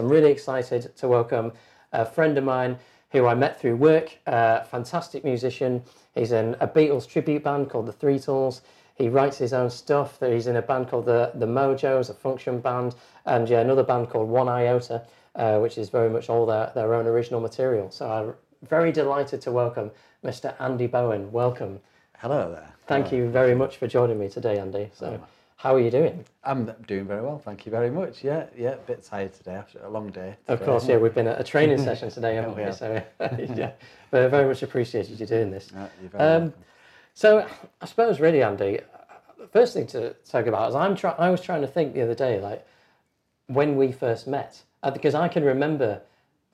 [0.00, 1.52] I'm really excited to welcome
[1.92, 2.78] a friend of mine
[3.10, 5.82] who I met through work, a fantastic musician.
[6.14, 8.62] He's in a Beatles tribute band called the Threetles.
[8.94, 10.18] He writes his own stuff.
[10.20, 12.94] He's in a band called the, the Mojos, a function band,
[13.26, 15.02] and yeah, another band called One Iota,
[15.34, 17.90] uh, which is very much all their, their own original material.
[17.90, 18.34] So I'm
[18.66, 19.90] very delighted to welcome
[20.24, 20.54] Mr.
[20.60, 21.30] Andy Bowen.
[21.30, 21.78] Welcome.
[22.16, 22.72] Hello there.
[22.86, 23.24] Thank Hello.
[23.24, 24.88] you very much for joining me today, Andy.
[24.94, 25.26] So, Oh.
[25.60, 26.24] How are you doing?
[26.42, 28.24] I'm doing very well, thank you very much.
[28.24, 30.36] Yeah, yeah, a bit tired today after a long day.
[30.48, 32.72] Of course, yeah, we've been at a training session today, haven't we?
[32.72, 33.02] So,
[33.54, 33.72] yeah,
[34.10, 35.68] but I very much appreciated you doing this.
[35.70, 36.54] Yeah, you're very Um, welcome.
[37.12, 37.46] So,
[37.82, 38.80] I suppose really, Andy,
[39.38, 42.00] the first thing to talk about is I'm try- I was trying to think the
[42.04, 42.66] other day, like
[43.48, 46.00] when we first met, uh, because I can remember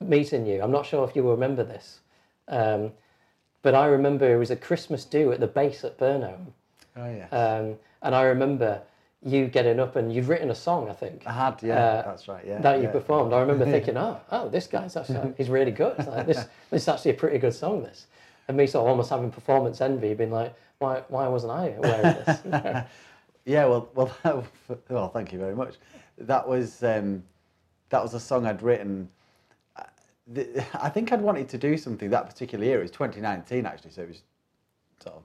[0.01, 0.61] meeting you.
[0.61, 2.01] I'm not sure if you will remember this,
[2.49, 2.91] um,
[3.61, 6.47] but I remember it was a Christmas do at the base at Burnholm,
[6.97, 7.27] Oh yeah.
[7.31, 8.81] um, and I remember
[9.23, 11.23] you getting up and you'd written a song, I think.
[11.25, 12.59] I had, yeah, uh, that's right, yeah.
[12.59, 12.91] that you yeah.
[12.91, 13.33] performed.
[13.33, 15.97] I remember thinking, oh, oh, this guy's actually he's really good.
[16.05, 16.37] Like, this
[16.69, 17.83] this is actually a pretty good song.
[17.83, 18.07] This,
[18.47, 22.05] and me sort of almost having performance envy, being like, why why wasn't I aware
[22.05, 22.83] of this?
[23.47, 24.43] Yeah, well, well, that,
[24.89, 25.75] well, thank you very much.
[26.17, 27.23] That was um,
[27.87, 29.07] that was a song I'd written.
[29.77, 29.83] uh,
[30.73, 32.79] I think I'd wanted to do something that particular year.
[32.79, 34.21] It was 2019 actually, so it was
[35.01, 35.23] sort of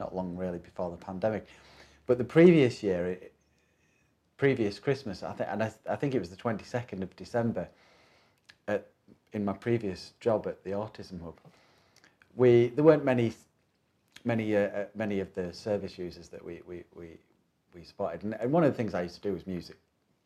[0.00, 1.46] not long really before the pandemic.
[2.08, 3.34] But the previous year, it,
[4.38, 7.68] previous Christmas, I think, and I, I think it was the 22nd of December.
[8.66, 8.86] At,
[9.34, 11.38] in my previous job at the Autism Hub,
[12.34, 13.34] we there weren't many
[14.24, 17.18] many uh, uh, many of the service users that we we we,
[17.74, 19.76] we spotted, and, and one of the things I used to do was music,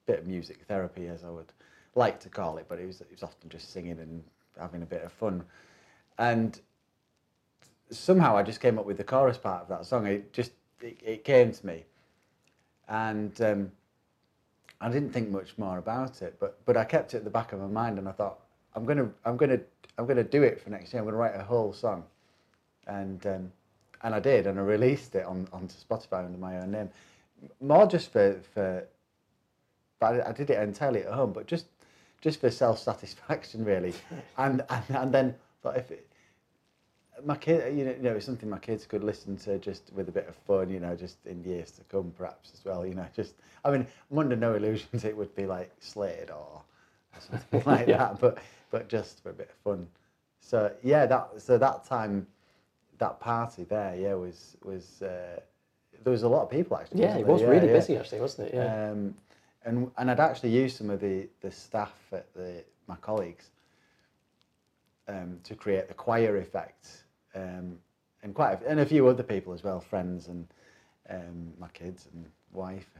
[0.07, 1.53] bit of music therapy, as I would
[1.97, 4.23] like to call it, but it was it was often just singing and
[4.57, 5.43] having a bit of fun,
[6.19, 6.61] and
[7.91, 10.07] somehow I just came up with the chorus part of that song.
[10.07, 11.85] It just it, it came to me,
[12.89, 13.73] and um,
[14.81, 17.53] I didn't think much more about it, but but I kept it at the back
[17.53, 18.39] of my mind, and I thought
[18.75, 19.61] I'm gonna I'm gonna
[19.99, 21.01] I'm gonna do it for next year.
[21.01, 22.05] I'm gonna write a whole song,
[22.87, 23.53] and um,
[24.03, 26.91] and I did, and I released it on onto Spotify under my own name,
[27.61, 28.87] more just for for.
[30.01, 31.67] But I, I did it entirely at home, but just
[32.21, 33.95] just for self satisfaction really,
[34.39, 36.09] and, and and then thought if it,
[37.24, 40.08] my kid, you know, you know, it's something my kids could listen to just with
[40.08, 42.86] a bit of fun, you know, just in years to come, perhaps as well.
[42.86, 43.34] You know, just
[43.64, 46.62] I mean, I'm under no illusions it would be like Slade or,
[47.14, 47.98] or something like Yeah.
[47.98, 48.39] that, but
[48.70, 49.86] but just for a bit of fun.
[50.40, 52.27] So yeah, that so that time,
[52.98, 55.40] that party there, yeah, was was uh,
[56.02, 57.02] there was a lot of people actually.
[57.02, 57.73] yeah, it was Yeah, really yeah.
[57.74, 58.55] busy actually, wasn't it?
[58.55, 58.90] Yeah.
[58.90, 59.14] Um,
[59.64, 63.50] and and I'd actually used some of the, the staff at the my colleagues
[65.12, 67.78] um, to create the choir effect, um,
[68.23, 70.46] and quite a, and a few other people as well, friends and
[71.11, 72.90] um, my kids and wife,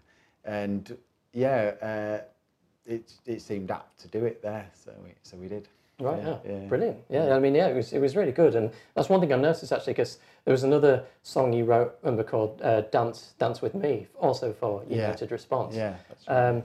[0.44, 0.96] and
[1.32, 2.18] yeah, uh,
[2.86, 5.68] it it seemed apt to do it there, so we so we did.
[6.00, 6.68] Right, yeah, yeah, yeah.
[6.68, 6.98] brilliant.
[7.10, 9.36] Yeah, I mean, yeah, it was it was really good, and that's one thing I
[9.36, 13.74] noticed actually because there was another song you wrote, remember called uh, "Dance Dance with
[13.74, 14.96] Me," also for Yeah.
[14.96, 15.76] United Response.
[15.76, 16.48] Yeah, that's right.
[16.48, 16.62] Um,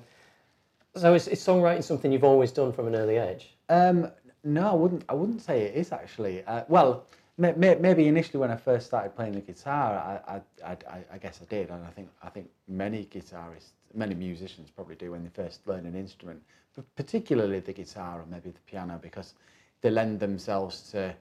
[0.95, 3.55] so is, is songwriting something you've always done from an early age?
[3.69, 4.11] Um,
[4.43, 5.03] no, I wouldn't.
[5.09, 6.43] I wouldn't say it is actually.
[6.45, 7.05] Uh, well,
[7.37, 11.17] may, may, maybe initially when I first started playing the guitar, I, I, I, I-
[11.17, 15.23] guess I did, and I think I think many guitarists, many musicians probably do when
[15.23, 16.41] they first learn an instrument,
[16.75, 19.33] but particularly the guitar or maybe the piano because
[19.81, 21.13] they lend themselves to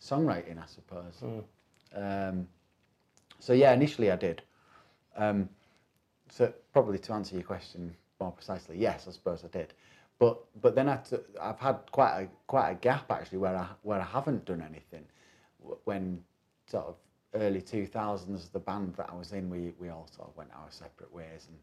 [0.00, 1.22] songwriting, I suppose.
[1.94, 2.46] Um,
[3.38, 4.42] so yeah, initially I did.
[5.16, 5.48] Um,
[6.28, 9.72] so probably to answer your question more precisely, yes, I suppose I did.
[10.18, 13.66] But but then I took, I've had quite a quite a gap actually where I
[13.82, 15.04] where I haven't done anything.
[15.84, 16.22] When
[16.66, 16.96] sort of
[17.34, 20.50] early two thousands, the band that I was in, we we all sort of went
[20.54, 21.58] our separate ways, and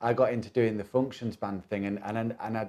[0.00, 2.68] I got into doing the functions band thing, and and and, and I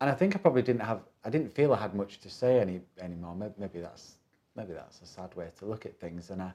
[0.00, 2.60] and I think I probably didn't have I didn't feel I had much to say
[2.60, 3.34] any anymore.
[3.34, 4.16] Maybe, maybe that's
[4.56, 6.52] maybe that's a sad way to look at things, and I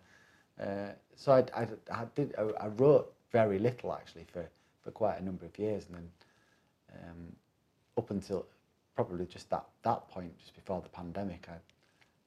[0.64, 4.48] uh, so I, I, I did I, I wrote very little actually for,
[4.82, 6.10] for quite a number of years, and then
[6.94, 7.36] um,
[7.98, 8.46] up until
[8.96, 11.56] probably just that that point, just before the pandemic, I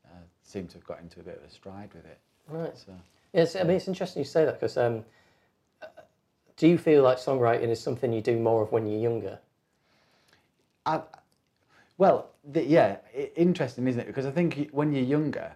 [0.08, 2.18] uh, seemed to have got into a bit of a stride with it.
[2.48, 2.76] Right.
[2.76, 2.92] So
[3.32, 5.04] Yes, I mean it's interesting you say that because um,
[6.56, 9.38] do you feel like songwriting is something you do more of when you're younger?
[10.84, 11.02] I,
[11.98, 12.96] well, the, yeah,
[13.36, 14.06] interesting, isn't it?
[14.06, 15.52] Because I think when you're younger,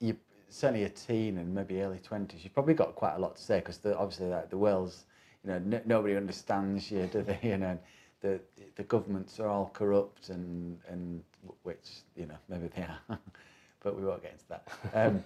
[0.00, 0.16] you
[0.48, 3.58] certainly a teen and maybe early twenties, you've probably got quite a lot to say
[3.60, 5.04] because obviously like, the world's,
[5.42, 7.38] you know, n- nobody understands you, do they?
[7.42, 7.78] You know,
[8.20, 8.40] the
[8.76, 11.22] the governments are all corrupt and and
[11.62, 13.18] which you know maybe they are,
[13.82, 14.68] but we won't get into that.
[14.94, 15.24] Um,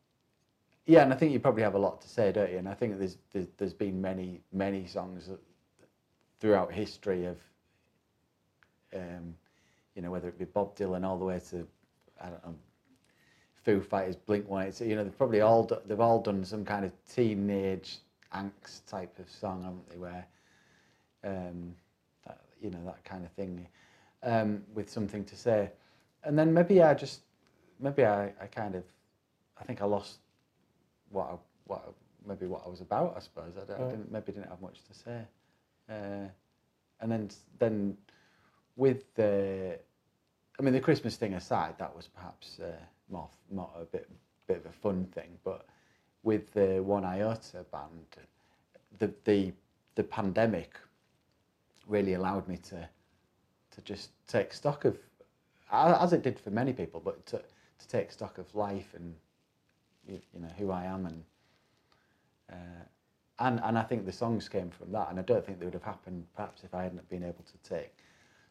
[0.86, 2.58] yeah, and I think you probably have a lot to say, don't you?
[2.58, 5.30] And I think there's there's, been many many songs
[6.40, 7.36] throughout history of
[8.94, 9.34] um,
[9.94, 11.66] you know, whether it be Bob Dylan all the way to,
[12.20, 12.54] I don't know,
[13.64, 14.86] Foo Fighters, Blink One Eighty.
[14.86, 17.98] You know, they've probably all they've all done some kind of teenage
[18.32, 19.96] angst type of song, haven't they?
[19.96, 20.26] Where,
[21.24, 21.74] um,
[22.60, 23.66] you know, that kind of thing,
[24.22, 25.70] um, with something to say,
[26.24, 27.20] and then maybe I just,
[27.80, 28.84] maybe I, I kind of,
[29.60, 30.18] I think I lost
[31.10, 33.14] what I, what I, maybe what I was about.
[33.16, 33.52] I suppose.
[33.56, 35.20] I, I didn't maybe didn't have much to say,
[35.90, 36.28] uh,
[37.00, 37.96] and then then
[38.76, 39.78] with the,
[40.58, 42.70] I mean the Christmas thing aside, that was perhaps uh,
[43.10, 44.08] more more a bit
[44.46, 45.66] bit of a fun thing, but
[46.22, 48.16] with the One Iota band,
[48.98, 49.52] the the
[49.94, 50.76] the pandemic
[51.88, 52.88] really allowed me to
[53.70, 54.98] to just take stock of,
[55.70, 59.14] as it did for many people, but to to take stock of life and
[60.06, 61.24] you, you know who I am and
[62.52, 62.84] uh,
[63.40, 65.74] and and I think the songs came from that, and I don't think they would
[65.74, 67.94] have happened perhaps if I hadn't been able to take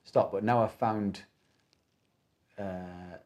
[0.03, 0.31] stock.
[0.31, 1.21] But now I've found
[2.57, 3.17] uh,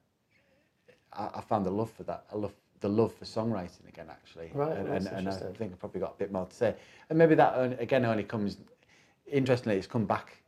[1.14, 2.26] I, I found the love for that.
[2.32, 5.72] I love the love for songwriting again, actually, Right, and, that's and, and I think
[5.72, 6.76] I've probably got a bit more to say.
[7.10, 8.58] And maybe that again only comes.
[9.32, 10.44] Interestingly, it's come back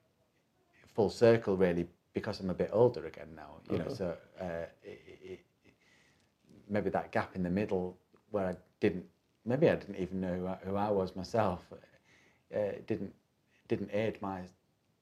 [0.93, 3.61] full circle really because I'm a bit older again now.
[3.69, 3.97] You know, Mhm.
[3.97, 5.39] so uh, it, it,
[6.69, 7.97] maybe that gap in the middle
[8.31, 9.05] where I didn't,
[9.45, 11.71] maybe I didn't even know who I, who I was myself.
[12.53, 13.13] Uh, didn't
[13.67, 14.41] didn't aid my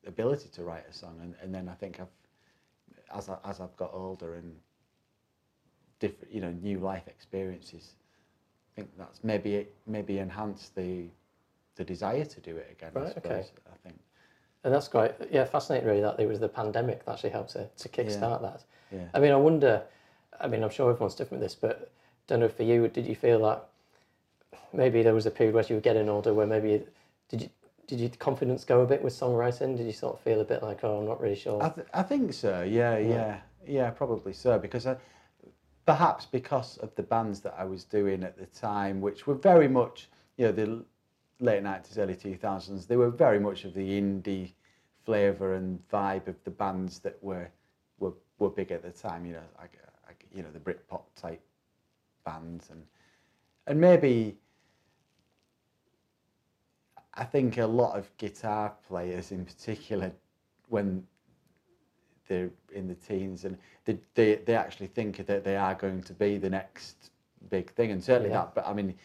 [0.07, 2.07] ability to write a song, and, and then I think I've
[3.17, 4.55] as I, as I've got older and
[5.99, 7.95] different, you know, new life experiences.
[8.73, 11.09] I think that's maybe maybe enhanced the
[11.75, 12.91] the desire to do it again.
[12.93, 13.31] Right, I suppose.
[13.31, 13.49] okay.
[13.73, 13.99] I think.
[14.63, 17.67] And that's quite yeah fascinating really that it was the pandemic that actually helped to
[17.77, 18.63] to kickstart that.
[18.91, 19.07] Yeah.
[19.13, 19.83] I mean, I wonder.
[20.39, 21.87] I mean, I'm sure everyone's different with this, but I
[22.27, 22.87] don't know for you.
[22.87, 23.67] Did you feel that
[24.73, 26.83] maybe there was a period where you were getting older where maybe
[27.29, 27.49] did you
[27.87, 29.75] did your confidence go a bit with songwriting?
[29.75, 31.61] Did you sort of feel a bit like, oh, I'm not really sure?
[31.61, 32.61] I, th- I think so.
[32.61, 33.07] Yeah, Yeah.
[33.09, 34.57] yeah, yeah, probably so.
[34.57, 34.95] Because I,
[35.85, 39.67] perhaps because of the bands that I was doing at the time, which were very
[39.67, 40.07] much,
[40.37, 40.85] you know, the
[41.41, 44.53] late nineties, early two thousands, they were very much of the indie
[45.05, 47.49] flavour and vibe of the bands that were
[47.99, 49.25] were were big at the time.
[49.25, 51.41] You know, like, uh, like you know the Britpop type
[52.25, 52.83] bands and
[53.67, 54.37] and maybe.
[57.13, 60.13] I think a lot of guitar players in particular,
[60.69, 61.05] when
[62.27, 66.13] they're in the teens and they, they, they actually think that they are going to
[66.13, 67.11] be the next
[67.49, 68.37] big thing and certainly Yeah.
[68.37, 68.95] that but I mean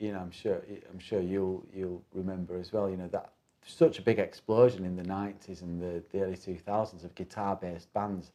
[0.00, 3.30] you know I'm sure I'm sure you'll you'll remember as well you know that
[3.66, 7.92] such a big explosion in the 90s and the, the early 2000s of guitar based
[7.94, 8.32] bands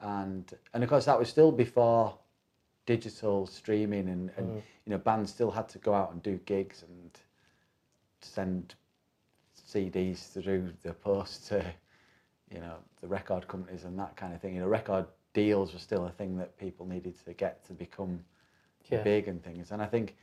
[0.00, 2.16] and and of course that was still before
[2.86, 4.62] digital streaming and, and Mm.
[4.84, 7.10] you know bands still had to go out and do gigs and
[8.20, 8.74] send
[9.56, 11.64] CDs through the post to
[12.52, 14.54] you know the record companies and that kind of thing.
[14.54, 18.20] You know, record deals were still a thing that people needed to get to become
[18.90, 19.02] yeah.
[19.02, 19.70] big and things.
[19.72, 20.16] And I think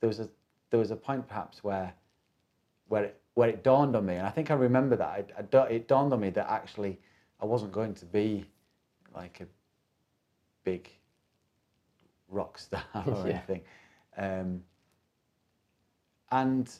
[0.00, 0.28] there was a
[0.70, 1.92] there was a point perhaps where
[2.88, 5.62] where it, where it dawned on me, and I think I remember that I, I,
[5.66, 6.98] it dawned on me that actually
[7.40, 8.46] I wasn't going to be
[9.14, 9.46] like a
[10.64, 10.88] big
[12.28, 13.30] rock star or Yeah.
[13.30, 13.62] anything.
[14.16, 14.62] Um,
[16.30, 16.70] and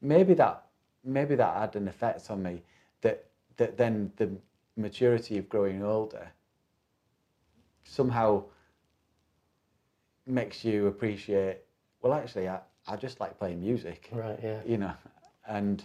[0.00, 0.64] maybe that
[1.04, 2.62] maybe that had an effect on me
[3.02, 3.26] that
[3.56, 4.30] that then the
[4.76, 6.30] maturity of growing older
[7.84, 8.42] somehow
[10.26, 11.63] makes you appreciate
[12.04, 14.38] well actually I, I just like playing music Right.
[14.42, 14.60] Yeah.
[14.64, 14.92] you know
[15.48, 15.82] and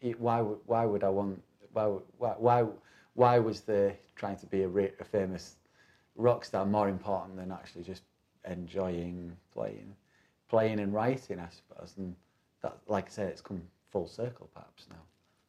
[0.00, 1.84] it, why would why would I want why
[2.18, 2.64] why why
[3.14, 5.56] why was the trying to be a, re, a famous
[6.14, 8.02] rock star more important than actually just
[8.48, 9.94] enjoying playing
[10.48, 12.14] playing and writing I suppose and
[12.62, 13.60] that like I said it's come
[13.90, 15.02] full circle perhaps now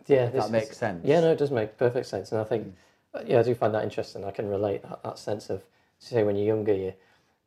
[0.08, 0.30] Yeah.
[0.30, 2.74] that makes is- sense Yeah, no, it does make perfect sense, and I think,
[3.14, 4.24] uh, yeah, I do find that interesting.
[4.26, 5.64] I can relate that, that sense of,
[6.00, 6.94] say, when you're younger, you're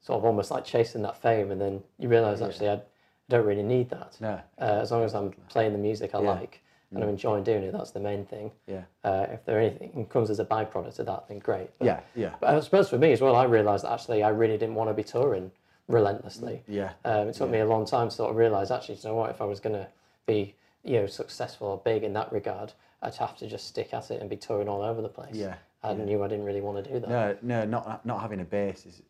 [0.01, 2.47] sort of almost like chasing that fame, and then you realise Yeah.
[2.47, 2.81] actually I
[3.29, 4.17] don't really need that.
[4.21, 6.31] no Uh, as long as I'm playing the music I Yeah.
[6.33, 8.51] like and I'm enjoying doing it, that's the main thing.
[8.67, 11.71] yeah Uh, if there anything comes as a byproduct of that, then great.
[11.79, 14.31] But, yeah yeah But I suppose for me as well, I realised that actually I
[14.31, 15.53] really didn't want to be touring
[15.87, 16.63] relentlessly.
[16.67, 19.15] yeah Um, it took me a long time to sort of realise actually, you know
[19.15, 19.87] what, if I was going to
[20.27, 24.11] be, you know, successful or big in that regard, I'd have to just stick at
[24.11, 25.37] it and be touring all over the place.
[25.37, 26.05] yeah I yeah.
[26.05, 27.09] knew I didn't really want to do that.
[27.09, 29.01] No, no, not not having a base is,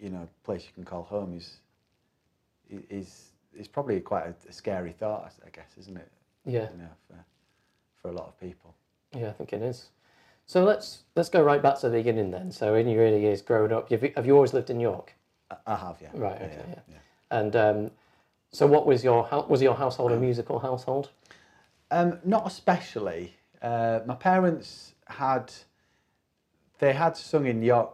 [0.00, 1.56] you know, a place you can call home is,
[2.90, 6.10] is is probably quite a, a scary thought, I guess, isn't it?
[6.46, 7.24] Yeah, You know, for
[8.00, 8.74] for a lot of people.
[9.16, 9.88] yeah, I think it is.
[10.46, 12.50] So let's let's go right back to the beginning then.
[12.52, 15.14] So in your early years growing up, you've, have you always lived in York?
[15.50, 16.08] I, I have, yeah.
[16.14, 16.80] Right, okay, yeah.
[16.88, 16.98] yeah.
[17.30, 17.90] And um,
[18.52, 21.10] so what was your was your household a musical household?
[21.90, 23.34] Um, not especially.
[23.60, 25.52] Uh, my parents had
[26.78, 27.90] they had sung in York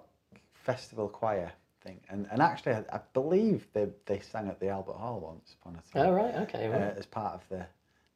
[0.52, 1.52] Festival Choir
[1.85, 5.55] thing, and, and actually I, I believe they they sang at the Albert Hall once
[5.61, 6.67] upon a time Oh right, okay.
[6.69, 7.67] uh, as part of the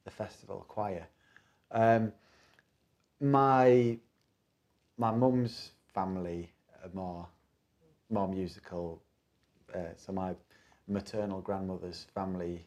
[0.05, 1.07] the festival choir.
[1.71, 2.13] Um,
[3.21, 3.99] my
[4.97, 6.51] my mum's family
[6.83, 7.27] are more
[8.11, 9.03] more musical.
[9.75, 10.35] Uh, so my
[10.87, 12.65] maternal grandmother's family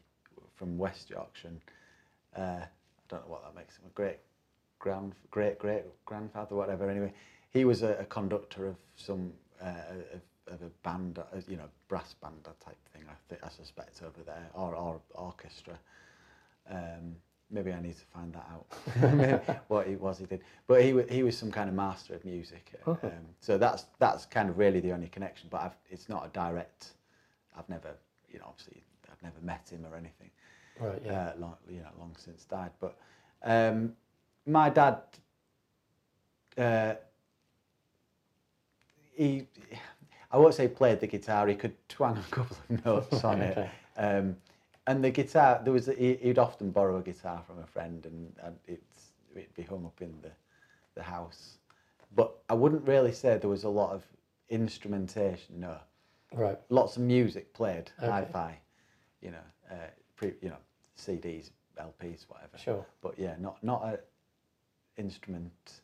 [0.54, 1.50] from West Yorkshire.
[2.36, 2.68] Uh, I
[3.08, 3.84] don't know what that makes him.
[3.86, 4.18] A great
[4.78, 6.88] grand great great grandfather, whatever.
[6.88, 7.12] Anyway,
[7.50, 9.66] he was a, a conductor of some uh,
[10.14, 13.02] of, of a band, uh, you know, brass band type thing.
[13.08, 15.78] I think I suspect over there, or or orchestra.
[16.70, 17.16] Um,
[17.50, 19.64] maybe I need to find that out.
[19.68, 22.72] what it was he did, but he he was some kind of master of music.
[22.86, 23.08] uh, Okay.
[23.08, 25.48] Um, so that's that's kind of really the only connection.
[25.50, 26.92] But I've, it's not a direct.
[27.56, 27.90] I've never,
[28.30, 30.30] you know, obviously I've never met him or anything.
[30.80, 31.02] Right.
[31.04, 31.12] Yeah.
[31.12, 32.70] Uh, long, you know, long since died.
[32.80, 32.96] But
[33.44, 33.94] um,
[34.46, 35.00] my dad,
[36.56, 36.94] uh,
[39.14, 39.46] he,
[40.32, 41.46] I won't say played the guitar.
[41.46, 43.68] He could twang a couple of notes on it.
[43.94, 44.36] Um,
[44.86, 48.32] and the guitar, there was he, he'd often borrow a guitar from a friend, and,
[48.42, 50.30] and it's it'd be hung up in the
[50.94, 51.58] the house.
[52.16, 54.02] But I wouldn't really say there was a lot of
[54.48, 55.60] instrumentation.
[55.60, 55.76] No,
[56.32, 56.58] Right.
[56.70, 58.10] lots of music played, Okay.
[58.10, 58.58] hi-fi,
[59.20, 59.74] you know, uh,
[60.16, 60.56] pre, you know,
[60.96, 62.56] CDs, LPs, whatever.
[62.56, 62.86] Sure.
[63.02, 64.00] But yeah, not not a
[64.96, 65.80] instrument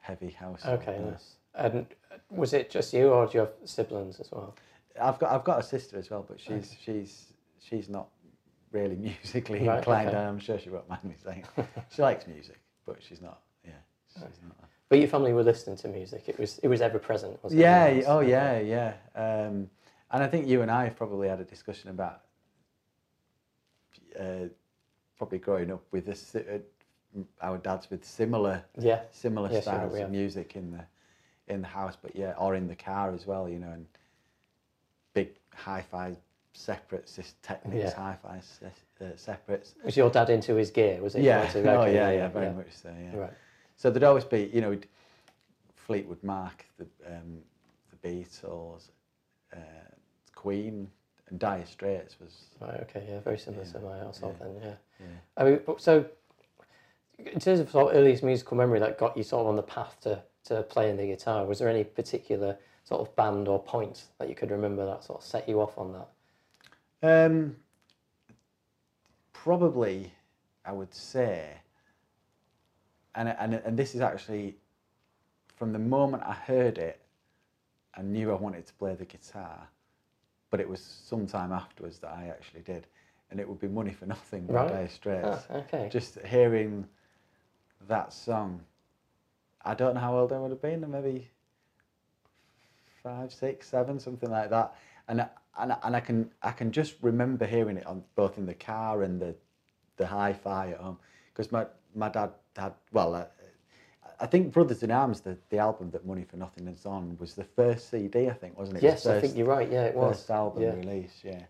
[0.00, 0.64] heavy house.
[0.66, 0.98] Okay.
[0.98, 1.36] Nice.
[1.54, 1.86] And
[2.30, 4.54] was it just you, or do you have siblings as well?
[5.00, 8.08] I've got I've got a sister as well, but she's she's she's not
[8.70, 10.08] really musically Right, inclined.
[10.08, 10.18] okay.
[10.18, 11.44] I'm sure she won't mind me saying
[11.90, 13.40] she likes music, but she's not.
[13.64, 13.72] Yeah,
[14.14, 14.56] she's not.
[14.88, 16.24] But your family were listening to music.
[16.28, 17.86] It was it was ever present, wasn't Yeah.
[17.86, 18.04] it?
[18.06, 18.58] Oh yeah.
[18.60, 18.94] Yeah.
[19.14, 19.68] Um,
[20.10, 22.20] and I think you and I have probably had a discussion about
[24.18, 24.46] uh,
[25.16, 26.34] probably growing up with this.
[26.34, 26.58] Uh,
[27.42, 29.02] our dads with similar Yeah.
[29.10, 30.82] similar know styles we of music in the
[31.52, 33.86] in the house, but yeah, or in the car as well, you know, and
[35.14, 36.16] big hi-fi
[36.52, 37.94] separates, this Technics Yeah.
[37.94, 38.40] hi-fi
[39.00, 39.74] uh, separates.
[39.84, 41.00] Was your dad into his gear?
[41.00, 41.22] Was it?
[41.22, 42.88] Yeah, into- oh okay, yeah, yeah, very much so.
[42.88, 43.16] Yeah.
[43.16, 43.32] Right.
[43.76, 44.78] So there'd always be, you know,
[45.76, 47.38] Fleetwood Mac, the um,
[47.90, 48.90] the Beatles,
[49.52, 49.56] uh,
[50.34, 50.88] Queen,
[51.28, 52.44] and Dire Straits was.
[52.60, 52.80] Right.
[52.82, 53.06] Okay.
[53.08, 53.20] Yeah.
[53.20, 54.46] Very similar Yeah, to my household yeah.
[54.46, 54.56] then.
[54.62, 54.74] Yeah.
[55.00, 55.06] Yeah.
[55.36, 56.04] I mean, so
[57.18, 59.62] in terms of sort of earliest musical memory that got you sort of on the
[59.62, 64.04] path to to playing the guitar, was there any particular sort of band or point
[64.18, 67.26] that you could remember that sort of set you off on that?
[67.26, 67.56] Um,
[69.32, 70.12] probably,
[70.64, 71.54] I would say,
[73.14, 74.56] and and and this is actually
[75.56, 77.00] from the moment I heard it,
[77.94, 79.68] I knew I wanted to play the guitar,
[80.50, 82.86] but it was sometime afterwards that I actually did,
[83.30, 84.68] and it would be Money for Nothing by Right.
[84.68, 85.46] Dire Straits.
[85.50, 85.88] Ah, okay.
[85.90, 86.88] Just hearing
[87.88, 88.60] that song,
[89.64, 91.28] I don't know how old I would have been, maybe
[93.02, 94.74] five, six, seven, something like that.
[95.08, 95.28] And I-
[95.58, 98.54] and I- and I can I can just remember hearing it on both in the
[98.54, 99.34] car and the
[99.96, 100.98] the hi-fi at home
[101.32, 103.14] because my my dad had well.
[103.14, 103.26] Uh,
[104.20, 107.34] I think Brothers in Arms, the, the album that Money for Nothing is on, was
[107.34, 108.84] the first CD, I think, wasn't it?
[108.84, 109.70] yes, The I think you're right.
[109.70, 110.16] Yeah, it was.
[110.16, 110.74] first album yeah.
[110.74, 111.42] release, yeah.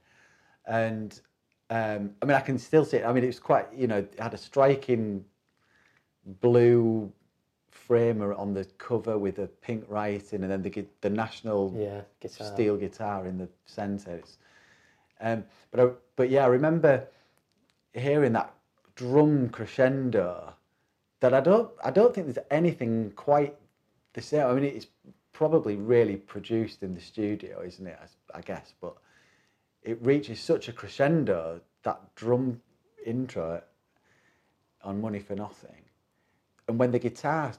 [0.66, 1.20] And
[1.68, 3.04] um, I mean, I can still see it.
[3.04, 5.24] I mean, it was quite, you know, it had a striking
[6.40, 7.12] blue
[7.72, 12.46] framer on the cover with a pink writing, and then the the national Yeah, guitar.
[12.52, 14.16] steel guitar in the centre.
[14.16, 14.38] It's,
[15.20, 17.06] um, but I, but yeah, I remember
[17.92, 18.54] hearing that
[18.94, 20.54] drum crescendo.
[21.20, 23.56] That I don't I don't think there's anything quite
[24.12, 24.46] the same.
[24.46, 24.86] I mean, it's
[25.32, 27.98] probably really produced in the studio, isn't it?
[28.34, 28.94] I, I guess, but
[29.82, 32.60] it reaches such a crescendo that drum
[33.04, 33.62] intro
[34.84, 35.82] on Money for Nothing,
[36.68, 37.52] and when the guitar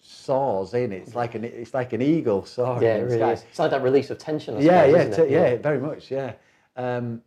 [0.00, 3.32] soars in, it's like an it's like an eagle soaring Yeah, it really sky.
[3.32, 3.44] is.
[3.50, 4.54] It's like that release of tension.
[4.60, 5.30] Yeah, suppose, yeah, isn't t- it?
[5.30, 6.32] yeah, very much, yeah.
[6.76, 7.22] Um,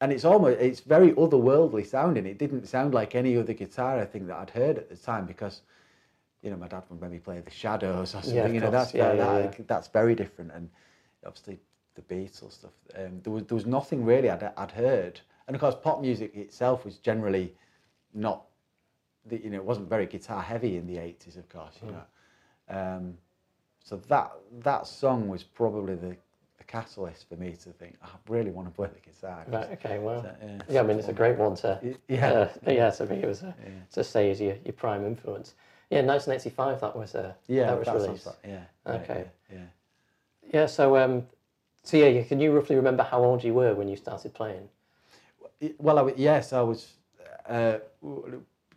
[0.00, 2.26] and it's almost it's very otherworldly sounding.
[2.26, 5.26] It didn't sound like any other guitar I think that I'd heard at the time
[5.26, 5.62] because,
[6.42, 8.34] you know, my dad would maybe play the Shadows or something.
[8.34, 8.92] Yeah, of you know, course.
[8.92, 10.52] that's Yeah, very, yeah, that, that's very different.
[10.52, 10.70] And
[11.26, 11.58] obviously
[11.94, 12.72] the Beatles stuff.
[12.96, 15.20] Um, there was there was nothing really I'd I'd heard.
[15.46, 17.52] And of course, pop music itself was generally
[18.14, 18.44] not,
[19.26, 21.74] the, you know, it wasn't very guitar heavy in the eighties, of course.
[21.82, 21.92] You Mm.
[21.92, 22.04] know.
[22.68, 23.18] Um,
[23.84, 26.16] so that that song was probably the,
[26.58, 29.44] the catalyst for me to think, "Oh, I really want to play the guitar.
[29.48, 29.70] Right.
[29.72, 29.98] Okay.
[29.98, 30.22] Well.
[30.22, 30.58] So, yeah.
[30.68, 31.80] Yeah, I mean, it's a great one to.
[32.08, 32.30] Yeah.
[32.30, 33.70] Uh, yeah, to me, it was a, Yeah.
[33.92, 35.54] to say is your, your prime influence.
[35.90, 36.80] Yeah, 1985.
[36.80, 38.26] That was uh, Yeah, that was that released.
[38.26, 38.64] like- yeah.
[38.86, 39.24] Okay.
[39.52, 39.58] Yeah.
[40.52, 40.66] yeah.
[40.66, 41.26] So um,
[41.82, 44.68] so yeah, can you roughly remember how old you were when you started playing?
[45.78, 46.92] Well, I, yes, I was
[47.48, 47.78] uh,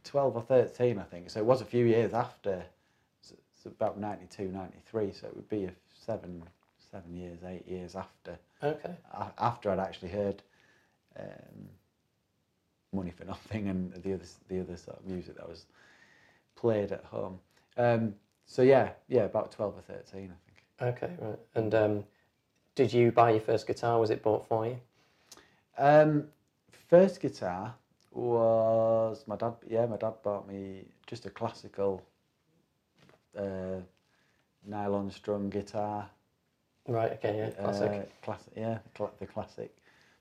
[0.03, 1.29] 12 or 13, I think.
[1.29, 2.63] So it was a few years after,
[3.21, 5.11] it's about 92, 93.
[5.13, 6.43] So it would be a seven,
[6.91, 8.95] seven years, eight years after, Okay.
[9.13, 10.41] a- after I'd actually heard
[11.19, 11.69] um,
[12.91, 15.65] Money for Nothing and the other, the other sort of music that was
[16.55, 17.39] played at home.
[17.77, 20.95] Um, so yeah, yeah, about 12 or 13, I think.
[20.97, 21.39] Okay, right.
[21.55, 22.03] And um,
[22.75, 23.99] did you buy your first guitar?
[23.99, 24.79] Was it bought for you?
[25.77, 26.27] Um,
[26.89, 27.73] first guitar
[28.15, 29.53] was my dad.
[29.67, 32.01] Yeah, my dad bought me just a classical
[33.37, 33.81] uh,
[34.65, 36.09] nylon strung guitar.
[36.87, 37.13] Right.
[37.13, 37.37] Okay.
[37.37, 37.49] Yeah.
[37.63, 37.91] Classic.
[37.91, 38.53] Uh, classic.
[38.55, 39.75] Yeah, cl- the classic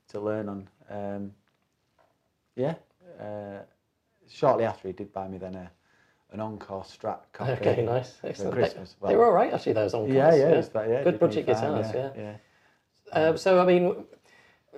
[0.09, 0.69] to learn on.
[0.89, 1.31] Um,
[2.55, 2.75] yeah.
[3.19, 3.59] Uh,
[4.29, 5.71] shortly after, he did buy me then a
[6.31, 7.51] an encore Strat copy.
[7.51, 7.85] okay.
[7.85, 8.13] Nice.
[8.13, 8.53] for Excellent.
[8.53, 8.95] Christmas.
[9.01, 9.73] They, they were all right actually.
[9.73, 10.11] Those on.
[10.11, 11.03] Yeah, yeah, that, yeah.
[11.03, 12.09] Good budget fine, guitars, yeah.
[12.17, 12.37] yeah.
[13.11, 13.95] Um, so I mean,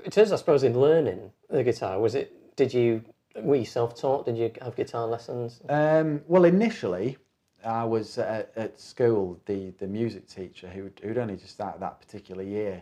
[0.04, 2.34] in terms, I suppose, in learning the guitar, was it?
[2.56, 3.04] Did you?
[3.42, 4.26] Were you self-taught?
[4.26, 5.60] Did you have guitar lessons?
[5.68, 7.18] Um, well, initially,
[7.66, 9.40] I was at, at school.
[9.46, 12.82] The the music teacher who who'd only just started that particular year,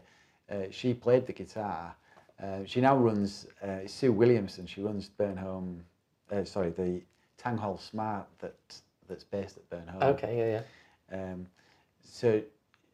[0.52, 1.96] uh, she played the guitar.
[2.42, 4.68] Uh, she now runs uh, Sue Williamson.
[4.68, 5.80] She runs Burnholm.
[6.32, 7.02] Uh, sorry, the
[7.38, 8.56] Tang Hall SMART that
[9.08, 10.04] that's based at Burnholm.
[10.16, 10.38] Okay.
[10.38, 10.62] Yeah.
[11.12, 11.32] Yeah.
[11.34, 11.48] Um,
[12.04, 12.42] so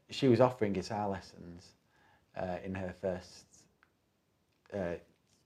[0.10, 1.68] she was offering guitar lessons
[2.36, 3.46] uh, in her first,
[4.74, 4.96] uh,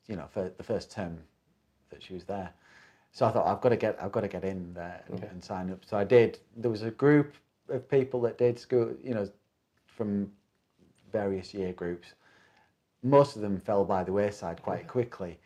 [0.08, 1.18] you know, for the first term
[1.90, 2.52] that she was there.
[3.12, 5.28] So I thought I've got to get I've got to get in there and, Okay.
[5.28, 5.86] and sign up.
[5.86, 6.40] So I did.
[6.58, 7.34] There was a group
[7.70, 9.28] of people that did school, you know,
[9.86, 10.32] from
[11.12, 12.14] various year groups.
[13.04, 15.40] Most of them fell by the wayside quite quickly,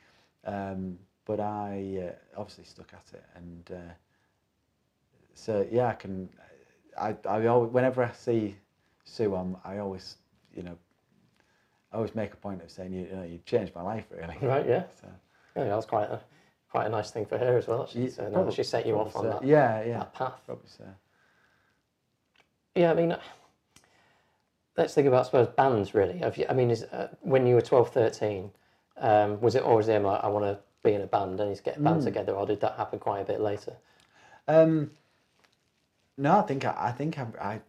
[0.46, 3.72] um, but I uh, obviously stuck at it and.
[3.72, 3.94] Uh,
[5.38, 6.30] so yeah, I can.
[7.00, 8.56] I, I always, whenever I see
[9.06, 10.18] Sue, I'm, I always,
[10.56, 10.76] you know,
[11.98, 14.38] always make a point of saying, you, you know, you changed my life really.
[14.42, 14.66] Right.
[14.68, 14.84] Yeah.
[15.02, 15.08] So,
[15.56, 15.66] Yeah.
[15.66, 16.22] That was quite a
[16.70, 17.84] quite a nice thing for her as well.
[17.84, 18.06] Actually.
[18.06, 19.48] Yeah, So no, probably- she set you off on probably that.
[19.48, 20.40] Yeah, yeah, that path.
[20.46, 20.84] probably so.
[22.76, 23.18] Yeah, I mean,
[24.78, 26.20] let's think about, I suppose, bands really.
[26.20, 28.52] You, I mean, is, uh, when you were 12, 13,
[28.98, 31.64] um, was it always them like, I want to be in a band and just
[31.64, 31.84] get a Mm.
[31.86, 33.74] band together, or did that happen quite a bit later?
[34.48, 34.92] Um,
[36.18, 37.62] no, I think I, I think I, I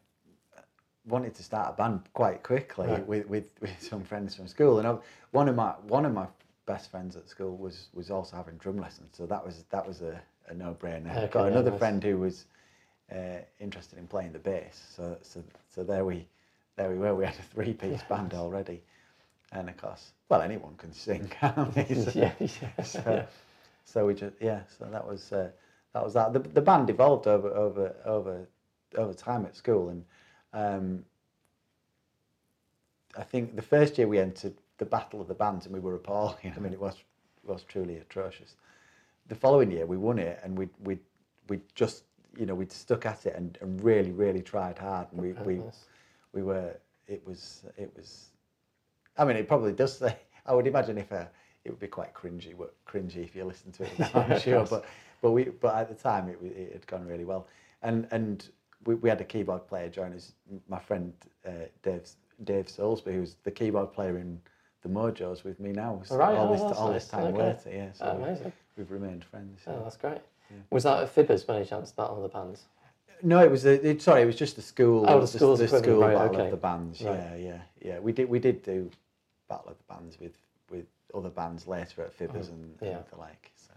[1.08, 3.06] wanted to start a band quite quickly Right.
[3.06, 4.98] with, with, with some friends from school, and
[5.32, 6.26] one of my one of my
[6.66, 10.02] best friends at school was was also having drum lessons, so that was that was
[10.02, 11.10] a, a no brainer.
[11.16, 11.78] Okay, Got yeah, another nice.
[11.78, 12.44] friend who was
[13.12, 15.42] uh, interested in playing the bass, so so
[15.74, 16.26] so there we
[16.76, 17.14] there we were.
[17.14, 18.82] We had a three piece band already,
[19.52, 21.84] and of course, well, anyone can sing, can't they?
[21.94, 23.26] So- yeah, yeah, so, yeah.
[23.84, 24.60] so we just yeah.
[24.78, 25.50] So that was uh,
[25.94, 26.32] that was that.
[26.32, 28.46] The, the band evolved over over over
[28.96, 30.04] over time at school, and
[30.52, 31.04] um,
[33.16, 35.94] I think the first year we entered the battle of the bands, and we were
[35.94, 36.52] appalling.
[36.56, 36.96] I mean, it was
[37.44, 38.56] was truly atrocious.
[39.28, 40.98] The following year, we won it, and we we
[41.48, 42.04] we just
[42.36, 45.62] you know we'd stuck at it and, and really really tried hard, and we we
[46.32, 46.74] we were
[47.06, 48.28] it was it was
[49.16, 51.24] I mean it probably does say I would imagine if uh,
[51.64, 52.54] it would be quite cringy
[52.86, 54.84] cringy if you listen to it now I'm sure but
[55.20, 57.46] but we but at the time it, it had gone really well
[57.82, 58.48] and and
[58.84, 60.32] we, we had a keyboard player join us
[60.68, 61.12] my friend
[61.46, 61.50] uh,
[61.82, 62.02] Dave
[62.44, 64.40] Dave Soulsby who's the keyboard player in
[64.82, 67.02] the Mojos with me now so Right, all oh, this all nice.
[67.02, 67.42] this time Okay.
[67.42, 68.52] later yeah so Oh, amazing.
[68.76, 70.20] we've remained friends Oh, that's great.
[70.50, 70.56] Yeah.
[70.70, 72.64] Was that at Fibbers by any chance, Battle of the Bands?
[73.22, 75.04] No, it was a, it, sorry, it was just the school.
[75.06, 76.44] Oh, the just school's the school right, battle okay.
[76.46, 77.02] of the bands.
[77.02, 77.16] Right.
[77.18, 77.98] Yeah, yeah, yeah.
[77.98, 78.90] We did we did do
[79.48, 80.32] battle of the bands with
[80.70, 82.84] with other bands later at Fibbers and, Mm-hmm.
[82.84, 82.90] yeah.
[82.98, 83.50] and the like.
[83.56, 83.72] So.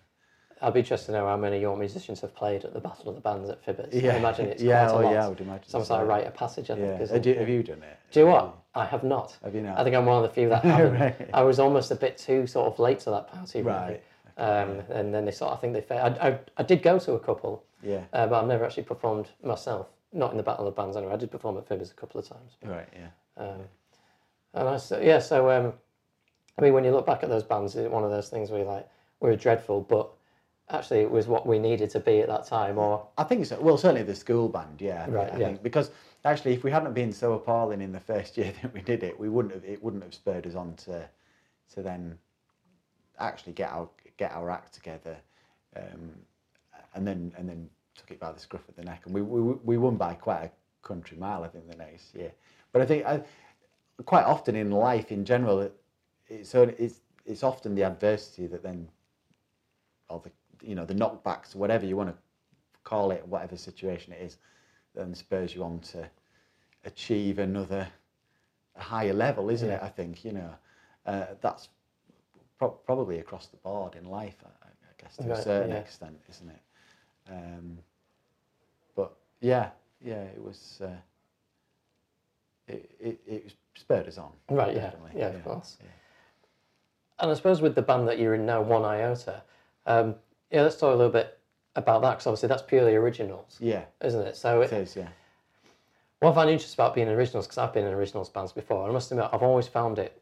[0.61, 3.15] I'd be interested to know how many York musicians have played at the Battle of
[3.15, 3.93] the Bands at Fibbers.
[3.93, 5.11] I Yeah, imagine it's yeah, quite a oh, lot.
[5.13, 5.95] yeah, I would imagine It's almost so.
[5.95, 6.87] like a rite of passage, I think.
[6.87, 7.01] Yeah.
[7.01, 7.97] isn't Have you, have you done it?
[8.11, 8.55] Do you what?
[8.75, 9.37] I have not.
[9.43, 9.79] Have you not?
[9.79, 10.99] I think I'm one of the few that haven't.
[10.99, 11.29] Right.
[11.33, 13.75] I was almost a bit too sort of late to that party, really.
[13.77, 14.03] Right.
[14.37, 15.81] Um, and then they sort, of, I think they.
[15.81, 18.01] fa- I, I, I did go to a couple, Yeah.
[18.13, 19.87] uh, but I've never actually performed myself.
[20.13, 21.13] Not in the Battle of the Bands anyway.
[21.13, 22.57] I did perform at Fibbers a couple of times.
[22.63, 22.87] Right.
[22.93, 23.43] Yeah.
[23.43, 23.61] Um,
[24.53, 25.73] and I, so, yeah, so um,
[26.57, 28.59] I mean, when you look back at those bands, it's one of those things where
[28.61, 28.87] you're like,
[29.21, 30.09] we were dreadful, but
[30.73, 32.77] actually it was what we needed to be at that time.
[32.77, 33.59] Or I think so.
[33.59, 35.05] Well, certainly the school band, yeah.
[35.09, 35.47] Right, I yeah.
[35.47, 35.91] think because
[36.25, 39.19] actually, if we hadn't been so appalling in the first year that we did it,
[39.19, 39.63] we wouldn't have.
[39.65, 41.07] It wouldn't have spurred us on to,
[41.73, 42.17] to then,
[43.19, 45.17] actually get our get our act together,
[45.75, 46.11] um,
[46.95, 49.41] and then and then took it by the scruff of the neck, and we we
[49.63, 50.51] we won by quite a
[50.87, 52.31] country mile, I think, the next year.
[52.71, 53.21] But I think I,
[54.05, 55.75] quite often in life, in general, it,
[56.27, 58.87] it's it's it's often the adversity that then,
[60.09, 62.15] or the you know the knockbacks, whatever you want to
[62.83, 64.37] call it, whatever situation it is,
[64.95, 66.09] then spurs you on to
[66.85, 67.87] achieve another
[68.77, 69.79] higher level, isn't it?
[69.81, 70.49] I think you know
[71.05, 71.69] uh, that's
[72.57, 74.35] pro- probably across the board in life.
[74.43, 75.77] I, I guess to Right, a certain yeah.
[75.77, 76.61] extent, isn't it?
[77.29, 77.77] Um,
[78.95, 79.69] but yeah,
[80.03, 80.79] yeah, it was.
[80.83, 80.87] Uh,
[82.67, 84.31] it, it, it spurred us on.
[84.49, 85.77] Right, yeah, definitely, yeah, of course.
[85.81, 85.87] yeah.
[87.19, 89.43] And I suppose with the band that you're in now, One Iota,
[89.85, 90.15] um,
[90.51, 91.37] yeah, let's talk a little bit
[91.75, 94.35] about that because obviously that's purely originals, Yeah, isn't it?
[94.35, 94.95] So it it, is.
[94.95, 95.07] Yeah,
[96.19, 98.87] what I find interesting about being in originals, because I've been in originals bands before,
[98.87, 100.21] I must admit I've always found it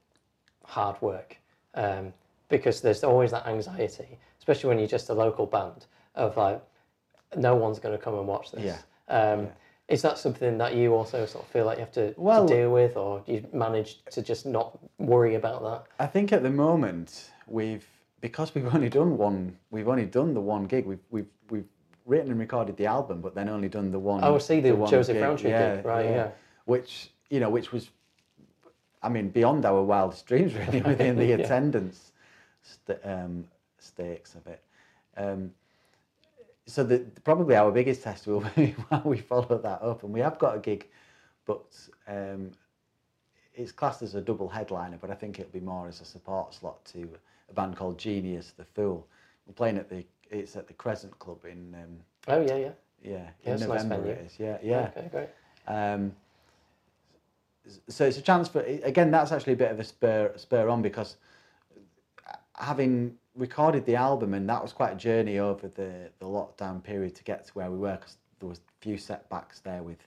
[0.63, 1.35] hard work
[1.73, 2.13] um,
[2.47, 6.61] because there's always that anxiety, especially when you're just a local band, of like,
[7.35, 8.63] no one's going to come and watch this.
[8.63, 8.77] Yeah.
[9.33, 9.49] Um, Yeah.
[9.89, 12.53] Is that something that you also sort of feel like you have to, Well- to
[12.53, 15.83] deal with, or you manage to just not worry about that?
[15.99, 17.87] I think at the moment we've
[18.21, 19.57] because we've only done one.
[19.71, 20.85] We've only done the one gig.
[20.85, 21.65] We've we've we've
[22.05, 24.23] written and recorded the album, but then only done the one.
[24.23, 26.29] Oh, see, the one Joseph Rowntree gig, right, yeah.
[26.65, 27.89] Which you know, which was,
[29.03, 31.35] I mean, beyond our wildest dreams, really, within the Yeah.
[31.35, 32.11] attendance
[32.63, 33.45] st- um,
[33.77, 34.63] stakes of it.
[35.15, 35.51] Um,
[36.65, 40.19] so the, probably our biggest test will be how we follow that up, and we
[40.19, 40.87] have got a gig,
[41.45, 41.65] but
[42.07, 42.51] um,
[43.53, 46.53] it's classed as a double headliner, but I think it'll be more as a support
[46.53, 47.09] slot to
[47.49, 49.07] a band called Genius the Fool.
[49.47, 52.69] We're playing at the it's at the Crescent Club in um, Oh, yeah, yeah.
[53.01, 54.91] yeah Yeah, in a nice November it is yeah yeah.
[54.95, 55.29] Okay, great.
[55.67, 56.13] Um,
[57.87, 59.11] so it's a chance for again.
[59.11, 61.17] That's actually a bit of a spur spur on because
[62.55, 67.15] having recorded the album and that was quite a journey over the the lockdown period
[67.15, 69.99] to get to where we were because there was a few setbacks there with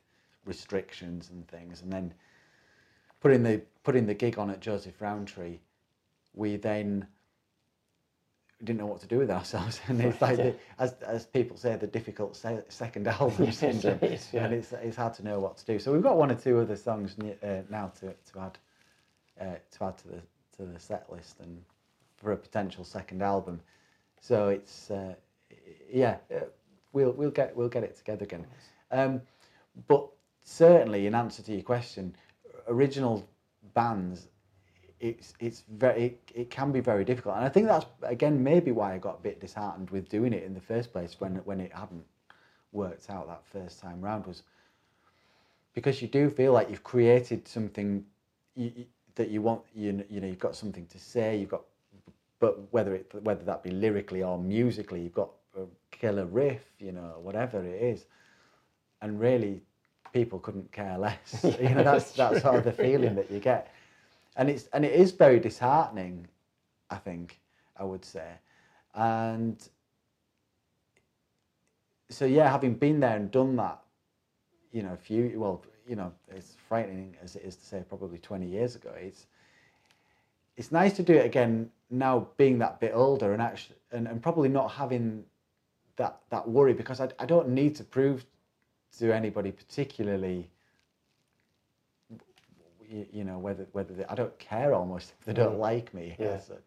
[0.44, 2.12] restrictions and things, and then
[3.20, 5.58] putting the putting the gig on at Joseph Rowntree,
[6.34, 7.06] we then
[8.64, 10.44] didn't know what to do with ourselves, and it's like Yeah.
[10.50, 14.44] the, as as people say, the difficult se- second album Yes, syndrome, it is, yeah.
[14.44, 15.78] and it's it's hard to know what to do.
[15.78, 18.58] So we've got one or two other songs uh, now to to add
[19.40, 19.44] uh,
[19.78, 20.20] to add to the
[20.56, 21.62] to the set list and
[22.16, 23.60] for a potential second album.
[24.20, 25.14] So it's uh,
[25.92, 26.40] yeah, uh,
[26.92, 28.46] we'll we'll get we'll get it together again.
[28.90, 29.22] Um,
[29.88, 30.06] but
[30.44, 32.14] certainly, in answer to your question,
[32.68, 33.26] original
[33.74, 34.28] bands,
[35.02, 38.70] it's it's very it, it can be very difficult, and I think that's again maybe
[38.72, 41.60] why I got a bit disheartened with doing it in the first place when when
[41.60, 42.04] it hadn't
[42.72, 44.42] worked out that first time round was
[45.74, 48.04] because you do feel like you've created something
[48.54, 48.86] you, you-
[49.16, 51.64] that you want you you know you've got something to say you've got
[52.40, 56.92] but whether it whether that be lyrically or musically you've got a killer riff you
[56.92, 58.06] know whatever it is.
[59.02, 59.62] And really
[60.12, 61.44] people couldn't care less.
[61.60, 63.22] You know that's that's sort of the feeling Yeah.
[63.22, 63.72] that you get
[64.36, 66.26] and it's and it is very disheartening
[66.90, 67.40] i think
[67.76, 68.28] i would say.
[68.94, 69.56] And
[72.10, 73.82] so yeah having been there and done that
[74.70, 78.18] you know a few well you know it's frightening as it is to say probably
[78.18, 79.26] 20 years ago it's
[80.56, 84.22] it's nice to do it again now being that bit older and actually and, and
[84.22, 85.24] probably not having
[85.96, 88.24] that that worry because I, I don't need to prove
[88.98, 90.50] to anybody particularly
[92.92, 95.60] you, you know whether whether they, I don't care almost if they don't Mm.
[95.60, 96.34] like me Yeah.
[96.34, 96.66] as such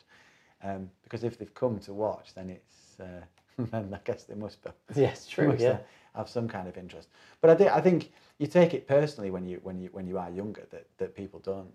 [0.63, 3.23] um, because if they've come to watch then it's uh,
[3.71, 5.55] then I guess they must be Yes, true.
[5.59, 5.77] Yeah.
[6.15, 7.09] have some kind of interest.
[7.41, 10.17] But I think I think you take it personally when you when you when you
[10.17, 11.71] are younger that, that people don't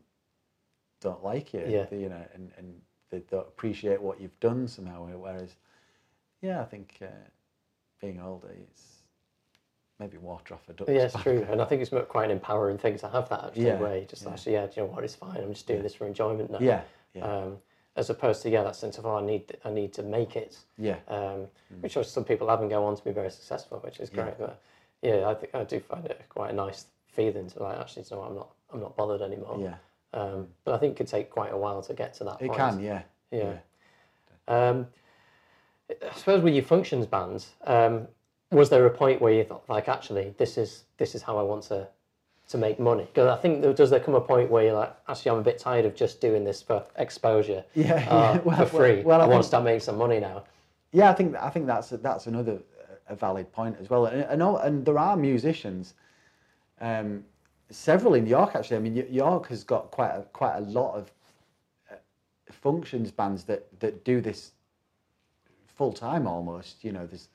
[1.00, 1.86] don't like you, Yeah.
[1.90, 5.06] you know, and, and they don't appreciate what you've done somehow.
[5.06, 5.56] Whereas,
[6.42, 7.06] yeah, I think uh,
[8.00, 8.99] being older, it's
[10.00, 11.22] maybe water off a duck's Yeah, it's back.
[11.22, 13.66] true, and I think it's quite an empowering thing to have that actually.
[13.66, 14.30] Yeah, Where you just yeah.
[14.30, 15.04] actually, yeah, do you know what?
[15.04, 15.36] It's fine.
[15.36, 15.82] I'm just doing Yeah.
[15.84, 16.58] this for enjoyment now.
[16.60, 16.82] Yeah,
[17.14, 17.58] yeah, Um,
[17.96, 20.56] as opposed to yeah, that sense of oh, I need, I need to make it,
[20.78, 21.46] yeah, um,
[21.80, 24.38] which obviously some people have and go on to be very successful, which is great.
[24.38, 24.60] But
[25.02, 28.16] yeah, I think I do find it quite a nice feeling to like actually, you
[28.16, 29.58] know, I'm not, I'm not bothered anymore.
[29.60, 29.74] yeah.
[30.12, 32.46] Um, but I think it could take quite a while to get to that It
[32.48, 32.56] point.
[32.56, 33.54] can, yeah, Yeah.
[34.48, 34.86] Um,
[35.90, 38.06] I suppose with your functions bands, um,
[38.50, 41.42] was there a point where you thought, like, actually, this is this is how I
[41.42, 41.88] want to
[42.48, 43.04] to make money?
[43.04, 45.42] Because I think there, does there come a point where you're like, actually, I'm a
[45.42, 48.38] bit tired of just doing this for exposure, Yeah, uh, yeah.
[48.38, 48.96] Well, for free.
[49.02, 50.44] well, well, I I, want to start making some money now.
[50.92, 54.06] Yeah, I think I think that's that's another uh, a valid point as well.
[54.06, 55.94] And and, all- and there are musicians,
[56.80, 57.24] um,
[57.70, 58.78] several in York actually.
[58.78, 61.12] I mean, York has got quite a, quite a lot of
[61.90, 61.94] uh,
[62.50, 64.50] functions bands that that do this
[65.76, 66.82] full time almost.
[66.82, 67.28] You know, there's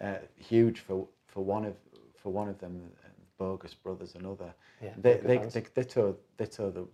[0.00, 1.74] uh, huge for for one of
[2.16, 2.90] for one of them,
[3.38, 4.54] Bogus Brothers, another.
[4.82, 6.86] Yeah, they, they, they they tour they tour the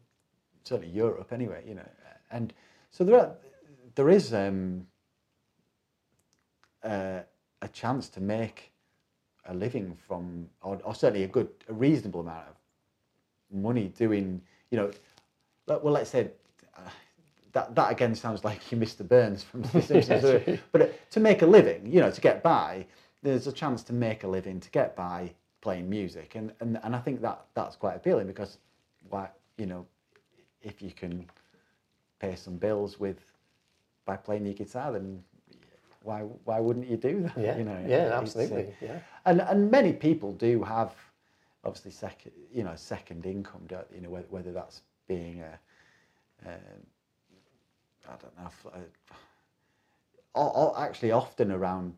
[0.64, 1.62] certainly Europe anyway.
[1.66, 1.88] You know,
[2.30, 2.52] and
[2.90, 3.32] so there are
[3.94, 4.32] there is.
[4.32, 4.86] Um,
[6.82, 7.20] uh,
[7.62, 8.72] a chance to make
[9.46, 12.54] a living from, or, or certainly a good, a reasonable amount of
[13.52, 14.90] money doing, you know,
[15.66, 16.30] well, let's say
[16.76, 16.80] uh,
[17.52, 19.06] that that again sounds like you Mr.
[19.06, 22.42] Burns from The Simpsons, Yeah, but uh, to make a living, you know, to get
[22.42, 22.86] by,
[23.22, 26.94] there's a chance to make a living to get by playing music, and and, and
[26.94, 28.58] I think that that's quite appealing because
[29.08, 29.86] why you know
[30.62, 31.26] if you can
[32.18, 33.18] pay some bills with
[34.04, 35.22] by playing your guitar, then
[36.02, 37.38] why why wouldn't you do that?
[37.38, 39.00] Yeah, you know, yeah, uh, absolutely, yeah.
[39.26, 40.92] And and many people do have
[41.64, 46.54] obviously second you know second income, you know whether, whether that's being a, a
[48.08, 48.80] I don't know.
[50.34, 51.94] uh, actually, often around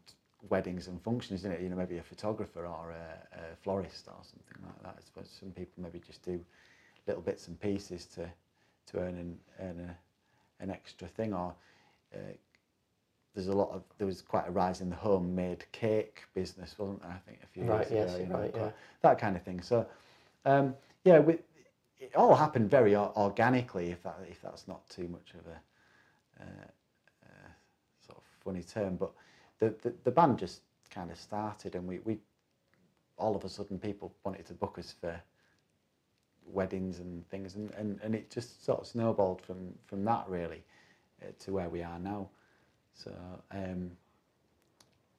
[0.49, 1.61] weddings and functions, isn't it?
[1.61, 4.97] You know, maybe a photographer or a, a florist or something like that.
[4.99, 6.41] I suppose some people maybe just do
[7.07, 8.29] little bits and pieces to
[8.87, 11.33] to earn an earn a, an extra thing.
[11.35, 11.55] Or
[12.15, 12.19] uh,
[13.35, 17.03] there's a lot of there was quite a rise in the homemade cake business, wasn't
[17.03, 17.13] there?
[17.13, 18.25] I think a few Right, years yes, ago.
[18.25, 18.71] you know, right, yeah.
[19.03, 19.61] That kind of thing.
[19.63, 19.87] So,
[20.45, 21.35] um, yeah, we,
[21.99, 25.61] it all happened very or- organically, if that if that's not too much of a
[28.07, 29.13] sort of funny term, but
[29.59, 32.19] the, the, the band just kind of started, and we, we
[33.17, 35.21] all of a sudden people wanted to book us for
[36.47, 40.63] weddings and things, and, and, and it just sort of snowballed from from that really
[41.23, 42.29] uh, to where we are now.
[42.95, 43.13] So
[43.51, 43.91] um,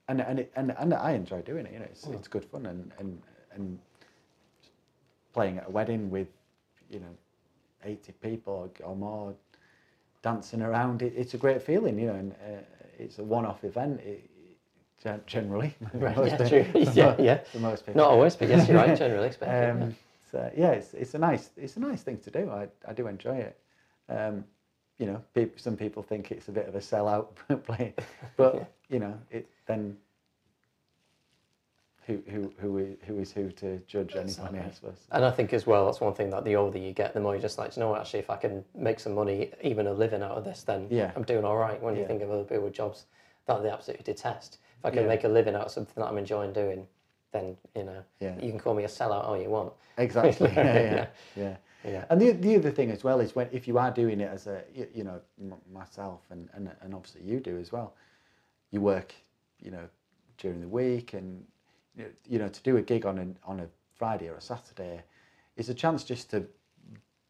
[0.07, 1.73] and and it, and and I enjoy doing it.
[1.73, 3.21] You know, it's it's good fun and and
[3.53, 3.79] and
[5.33, 6.27] playing at a wedding with
[6.89, 7.15] you know
[7.85, 9.33] eighty people or more
[10.23, 11.03] dancing around.
[11.03, 12.61] It, it's a great feeling, you know, and uh,
[12.97, 14.01] it's a one-off event.
[14.01, 14.29] It,
[15.03, 16.85] gen- generally, Right, yeah, pe- true.
[16.85, 17.37] for Yeah, yeah.
[17.51, 18.01] For most people.
[18.01, 18.97] Not always, but yes, you're right.
[18.97, 19.31] Generally.
[19.43, 19.95] Um,
[20.31, 22.49] so yeah, it's it's a nice it's a nice thing to do.
[22.49, 23.59] I I do enjoy it.
[24.09, 24.45] Um,
[24.97, 25.21] you know,
[25.57, 27.27] some people think it's a bit of a sellout
[27.65, 27.93] play,
[28.37, 29.97] but you know, it then.
[32.07, 34.59] Who who who is, who is who to judge anybody?
[34.59, 35.07] I suppose.
[35.11, 37.33] And I think as well, that's one thing that the older you get, the more
[37.33, 39.87] you're just like, "Do you know what, actually, if I can make some money, even
[39.87, 41.11] a living out of this, then Yeah.
[41.15, 41.81] I'm doing all right.
[41.81, 43.05] When you think of other people with jobs
[43.45, 45.07] that they absolutely detest, if I can Yeah.
[45.07, 46.87] make a living out of something that I'm enjoying doing,
[47.31, 48.35] then, you know, Yeah.
[48.39, 49.71] you can call me a sellout all you want.
[49.97, 50.49] Exactly.
[50.55, 51.07] Yeah, yeah, Yeah.
[51.35, 51.55] yeah.
[51.85, 52.05] Yeah.
[52.09, 54.47] And the the other thing as well is when if you are doing it as
[54.47, 57.93] a you, you know m- myself and, and and obviously you do as well,
[58.71, 59.13] you work
[59.61, 59.87] you know
[60.37, 61.45] during the week and
[61.95, 65.01] you know, to do a gig on a on a Friday or a Saturday
[65.55, 66.45] is a chance just to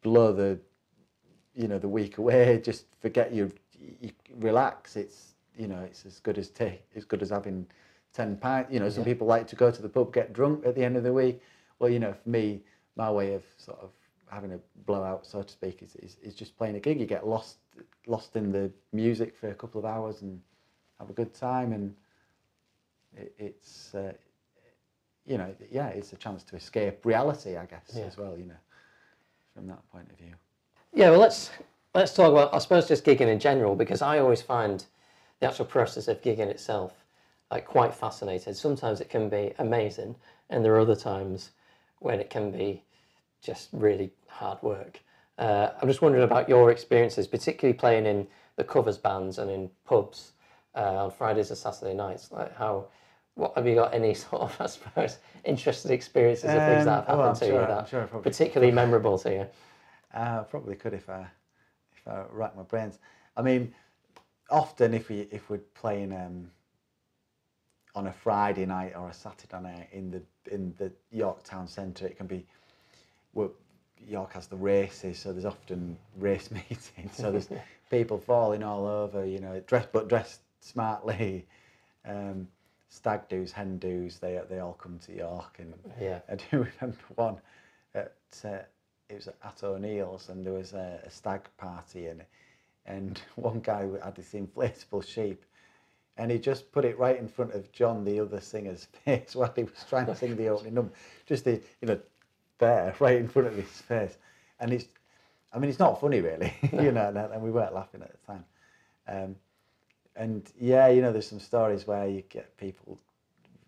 [0.02, 0.58] blow the
[1.54, 3.50] you know the week away, just forget you,
[4.00, 4.96] you relax.
[4.96, 7.66] It's you know it's as good as take as good as having
[8.12, 8.72] ten pints.
[8.72, 9.12] You know some Yeah.
[9.12, 11.40] people like to go to the pub get drunk at the end of the week.
[11.78, 12.62] Well, you know for me,
[12.96, 13.90] my way of sort of
[14.30, 16.98] having a blowout, so to speak, is, is, is just playing a gig.
[16.98, 17.58] You get lost
[18.06, 20.40] lost in the music for a couple of hours and
[20.98, 21.94] have a good time, and
[23.16, 24.12] it, it's uh,
[25.26, 28.04] you know yeah, it's a chance to escape reality, I guess, Yeah.
[28.04, 28.36] as well.
[28.38, 28.60] You know,
[29.54, 30.34] from that point of view.
[30.92, 31.50] Yeah, well, let's
[31.94, 34.84] let's talk about I suppose just gigging in general because I always find
[35.40, 36.92] the actual process of gigging itself
[37.50, 38.54] like quite fascinating.
[38.54, 40.16] Sometimes it can be amazing,
[40.50, 41.50] and there are other times
[42.00, 42.82] when it can be
[43.42, 45.00] just really hard work.
[45.38, 49.70] Uh, I'm just wondering about your experiences, particularly playing in the covers bands and in
[49.84, 50.32] pubs
[50.74, 52.30] uh, on Fridays and Saturday nights.
[52.30, 52.86] Like how,
[53.34, 57.18] what have you got any sort of, I suppose, interesting experiences of things that have
[57.18, 59.46] Um, happened oh, I'm to sure- you that sure particularly memorable to you?
[60.12, 61.26] Uh, probably could if I
[61.96, 62.98] if I rack my brains.
[63.36, 63.74] I mean,
[64.50, 66.50] often if we if we're playing um,
[67.96, 72.06] on a Friday night or a Saturday night in the in the York Town Centre,
[72.06, 72.46] it can be.
[73.32, 73.50] Well,
[74.06, 77.16] York has the races, so there's often race meetings.
[77.16, 77.48] So there's
[77.90, 81.46] people falling all over, you know, dressed but dressed smartly.
[82.06, 82.46] Um,
[82.94, 86.20] stag do's, hen do's, they they all come to York, and Yeah.
[86.30, 86.46] I do
[86.80, 87.36] remember one
[87.94, 88.12] at
[88.44, 88.58] uh,
[89.08, 92.22] it was at O'Neill's, and there was a, a stag party, and
[92.86, 95.44] and one guy had this inflatable sheep,
[96.16, 99.52] and he just put it right in front of John, the other singer's face, while
[99.56, 100.92] he was trying to sing the opening number,
[101.26, 101.98] just the you know,
[102.58, 104.18] there right in front of his face,
[104.60, 104.86] and it's,
[105.52, 108.26] I mean, it's not funny really, you know, and, and we weren't laughing at the
[108.32, 108.44] time,
[109.08, 109.36] um,
[110.16, 112.98] and yeah, you know, there's some stories where you get people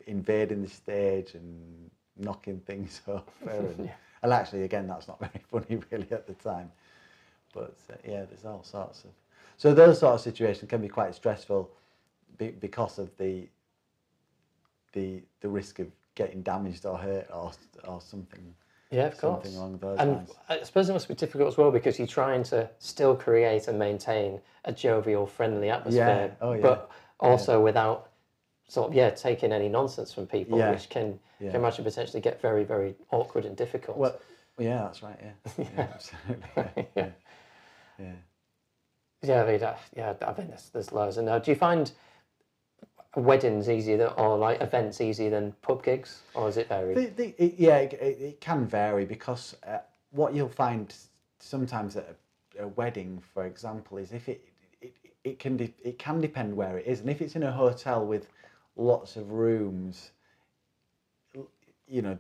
[0.07, 3.91] invading the stage and knocking things over, and,
[4.23, 6.71] and actually, again, that's not very funny really at the time.
[7.53, 9.11] But uh, yeah, there's all sorts of.
[9.57, 11.71] So those sort of situations can be quite stressful
[12.39, 13.49] be, because of the
[14.93, 17.53] the the risk of getting damaged or hurt or
[17.85, 18.55] or something.
[18.91, 19.43] Yeah, of course.
[19.45, 20.31] Something along those and lines.
[20.49, 23.79] I suppose it must be difficult as well because you're trying to still create and
[23.79, 26.63] maintain a jovial, friendly atmosphere, Oh, yeah.
[26.63, 28.11] but also without
[28.69, 30.71] sort of yeah taking any nonsense from people, Yeah.
[30.73, 31.51] which can Yeah.
[31.51, 33.97] can imagine potentially get very very awkward and difficult.
[33.97, 34.19] Well,
[34.59, 35.19] yeah, that's right.
[35.23, 36.45] Yeah, yeah, absolutely.
[36.57, 37.09] Yeah, yeah.
[37.99, 38.13] yeah.
[39.23, 41.17] Yeah, I mean, uh, yeah, I mean, there's, there's loads.
[41.17, 41.91] And now, do you find
[43.21, 46.95] weddings easier than, or like events easier than pub gigs, or is it vary?
[46.95, 49.79] The, the, it, yeah, it, it, it can vary because uh,
[50.11, 50.95] what you'll find
[51.39, 52.17] sometimes at
[52.59, 54.47] a, a wedding, for example, is if it
[54.81, 57.53] it, it can de- it can depend where it is, and if it's in a
[57.53, 58.29] hotel with
[58.77, 60.11] lots of rooms,
[61.89, 62.19] you know,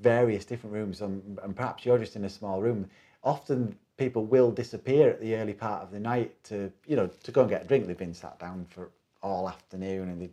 [0.00, 2.88] various different rooms, and, and perhaps you're just in a small room.
[3.22, 7.30] Often people will disappear at the early part of the night to you know to
[7.30, 7.86] go and get a drink.
[7.86, 8.90] They've been sat down for
[9.22, 10.30] all afternoon, and they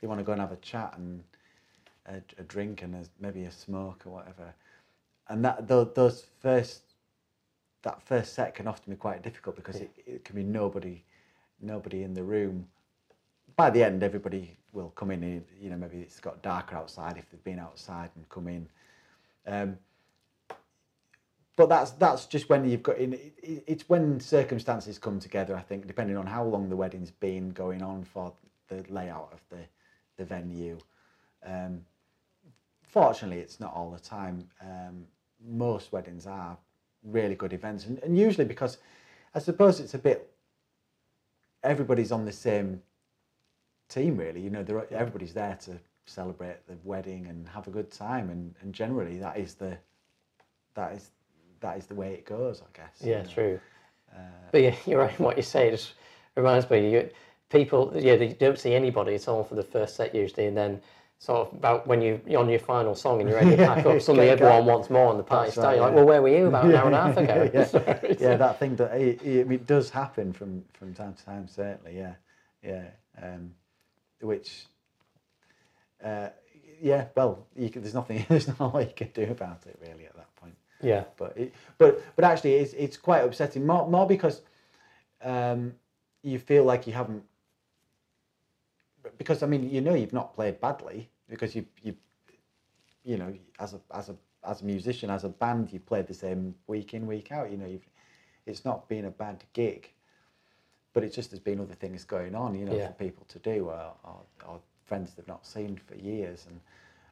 [0.00, 1.22] they want to go and have a chat and
[2.06, 4.54] a, a drink and a, maybe a smoke or whatever.
[5.28, 6.82] And that those, first
[7.82, 11.02] that first set can often be quite difficult because it, it can be nobody
[11.60, 12.66] nobody in the room.
[13.56, 15.44] By the end, everybody will come in.
[15.60, 18.68] You know, maybe it's got darker outside if they've been outside and come in.
[19.46, 19.78] Um,
[21.56, 23.14] but that's that's just when you've got in.
[23.14, 25.56] It, it- it's when circumstances come together.
[25.56, 28.32] I think, depending on how long the wedding's been going on for
[28.68, 29.64] the layout of the
[30.16, 30.78] the venue.
[31.44, 31.84] Um,
[32.82, 34.48] fortunately, it's not all the time.
[34.60, 35.06] Um,
[35.46, 36.56] most weddings are
[37.02, 38.78] really good events, and, and usually because
[39.34, 40.30] I suppose it's a bit.
[41.62, 42.80] Everybody's on the same
[43.88, 44.40] team, really.
[44.40, 48.72] You know, everybody's there to celebrate the wedding and have a good time, and, and
[48.74, 49.76] generally that is the
[50.74, 51.10] that is
[51.60, 52.96] that is the way it goes, I guess.
[53.02, 53.28] you Yeah, know.
[53.28, 53.60] true.
[54.14, 54.18] Uh,
[54.52, 55.20] But yeah, you're right.
[55.20, 55.94] What you say just
[56.36, 56.90] reminds me.
[56.92, 57.10] You,
[57.50, 60.80] people, yeah, they don't see anybody at all for the first set usually, and then
[61.18, 63.84] sort of about when you, you're on your final song and you're ready to pack
[63.84, 65.78] up, suddenly everyone wants more, and the party's That's right, starting.
[65.80, 67.50] You're like, well, where were you about an hour and a half ago?
[67.52, 68.14] yeah, yeah.
[68.18, 71.46] yeah, that thing that it, it, it does happen from from time to time.
[71.48, 72.14] Certainly, yeah,
[72.62, 72.84] yeah.
[73.22, 73.52] Um,
[74.22, 74.66] which,
[76.02, 76.28] uh,
[76.80, 77.06] yeah.
[77.14, 78.24] Well, you can, there's nothing.
[78.28, 80.54] There's not a lot you can do about it really at that point.
[80.82, 83.66] Yeah, But it, but but actually, it's it's quite upsetting.
[83.66, 84.42] More more because
[85.22, 85.74] um,
[86.22, 87.22] you feel like you haven't.
[89.18, 91.94] Because I mean, you know, you've not played badly because you you
[93.04, 96.14] you know, as a as a as a musician, as a band, you played the
[96.14, 97.50] same week in week out.
[97.50, 97.86] You know, you've,
[98.46, 99.90] it's not been a bad gig,
[100.92, 102.54] but it just there's been other things going on.
[102.54, 102.88] You know, Yeah.
[102.88, 106.60] for people to do or, or, or friends they've not seen for years, and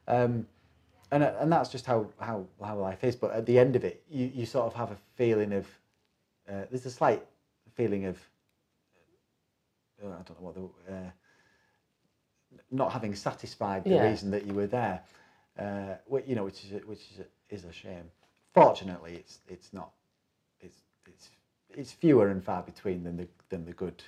[0.09, 0.46] um,
[1.11, 3.16] and and that's just how how how life is.
[3.16, 5.66] But at the end of it, you you sort of have a feeling of
[6.49, 7.25] uh, there's a slight
[7.75, 8.18] feeling of
[10.03, 11.11] uh, I don't know what the uh,
[12.71, 14.09] not having satisfied the Yeah.
[14.11, 15.03] reason that you were there,
[15.59, 15.94] uh,
[16.27, 18.11] you know, which is a, which is a, is a shame.
[18.55, 19.90] Fortunately, it's it's not
[20.61, 21.31] it's it's
[21.71, 24.03] it's fewer and far between than the than the good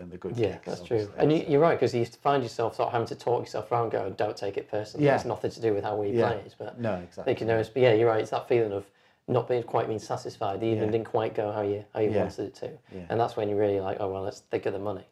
[0.00, 0.36] than the good.
[0.36, 1.08] yeah, that's true.
[1.18, 3.42] And you, you're right because you used to find yourself sort of having to talk
[3.42, 5.06] yourself around, going, "Don't take it personally.
[5.06, 5.14] Yeah.
[5.16, 7.24] It's nothing to do with how we yeah, play." But no, exactly.
[7.24, 8.20] thinking knows, but yeah, you're right.
[8.20, 8.86] It's that feeling of
[9.28, 10.60] not being quite being satisfied.
[10.60, 10.92] The evening Yeah.
[10.92, 12.22] didn't quite go how you how you Yeah.
[12.22, 13.02] wanted it to, Yeah.
[13.10, 15.04] and that's when you're really like, oh well, let's think of the money.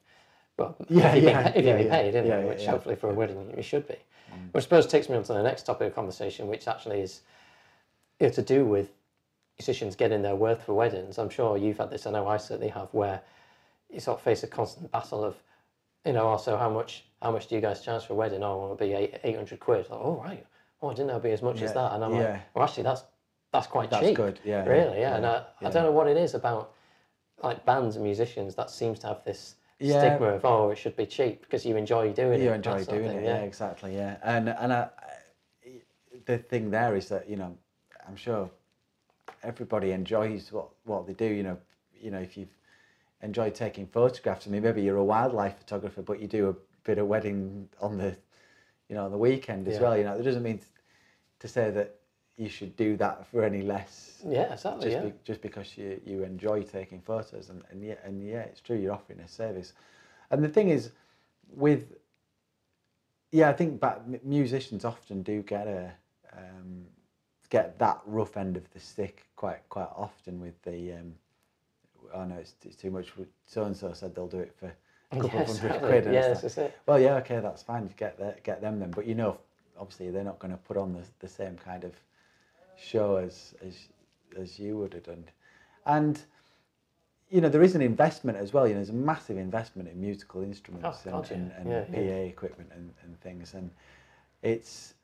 [0.56, 3.14] Well, Yeah, if you've yeah, been, if yeah, paid, Yeah, yeah, Which hopefully for a
[3.14, 3.94] wedding you should be.
[3.94, 4.52] Mm.
[4.52, 7.20] Which I suppose takes me on to the next topic of conversation, which actually is
[8.18, 8.90] you know, to do with
[9.58, 11.18] musicians getting their worth for weddings.
[11.18, 12.06] I'm sure you've had this.
[12.06, 13.20] I know I certainly have, where
[13.90, 15.36] you sort of face a constant battle of,
[16.04, 18.42] you know, also how much how much do you guys charge for a wedding?
[18.42, 19.88] Oh, well, it'll be eight eight hundred quid.
[19.90, 20.46] Like, oh right,
[20.82, 21.92] oh I didn't know it'd be as much as that.
[21.92, 22.32] And I'm yeah.
[22.32, 23.02] like, well, actually, that's
[23.52, 24.16] that's quite That's cheap.
[24.16, 25.14] good, yeah, yeah, really, yeah.
[25.16, 25.70] And yeah, I, I yeah.
[25.70, 26.72] don't know what it is about
[27.42, 30.00] like bands and musicians that seems to have this Yeah.
[30.00, 32.44] stigma of oh, it should be cheap because you enjoy doing it.
[32.44, 33.36] you enjoy doing it, yeah.
[33.38, 34.16] exactly, yeah.
[34.22, 35.80] And and I, I-
[36.26, 37.56] the thing there is that you know,
[38.06, 38.50] I'm sure
[39.42, 41.24] everybody enjoys what what they do.
[41.26, 41.58] You know,
[41.98, 42.54] you know if you've
[43.22, 44.46] enjoyed taking photographs.
[44.46, 46.54] I mean, maybe you're a wildlife photographer, but you do a
[46.84, 48.16] bit of wedding on the,
[48.88, 49.80] you know, on the weekend as Yeah.
[49.82, 49.96] well.
[49.96, 50.60] You know, that doesn't mean
[51.40, 51.98] to say that
[52.36, 54.90] you should do that for any less Yeah, exactly.
[54.90, 55.08] just, yeah.
[55.10, 58.76] be, just because you, you enjoy taking photos and, and yeah and yeah it's true
[58.76, 59.72] you're offering a service
[60.30, 60.92] and the thing is
[61.48, 61.94] with
[63.32, 65.92] yeah I think but musicians often do get a
[66.32, 66.84] um,
[67.50, 71.14] get that rough end of the stick quite quite often with the um,
[72.14, 73.12] oh no it's, it's too much
[73.46, 74.72] so and so said they'll do it for
[75.12, 76.78] a couple of hundred quid and it's like, is it.
[76.86, 79.38] well yeah okay that's fine you get that get them then but you know
[79.78, 81.92] obviously they're not going to put on the, the same kind of
[82.76, 83.88] show as as
[84.38, 85.24] as you would have done
[85.86, 86.22] and
[87.30, 90.00] you know there is an investment as well you know there's a massive investment in
[90.00, 91.56] musical instruments Oh, God, and, yeah.
[91.60, 92.14] and, and Yeah, PA yeah.
[92.24, 93.70] equipment and, and things and
[94.42, 94.94] it's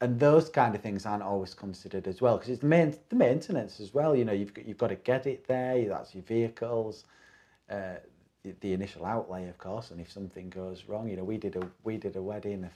[0.00, 3.16] and those kind of things aren't always considered as well because it's the main the
[3.16, 6.24] maintenance as well you know you've got, you've got to get it there that's your
[6.24, 7.04] vehicles
[7.70, 7.94] uh,
[8.42, 11.56] the, the initial outlay of course and if something goes wrong you know we did
[11.56, 12.68] a we did a wedding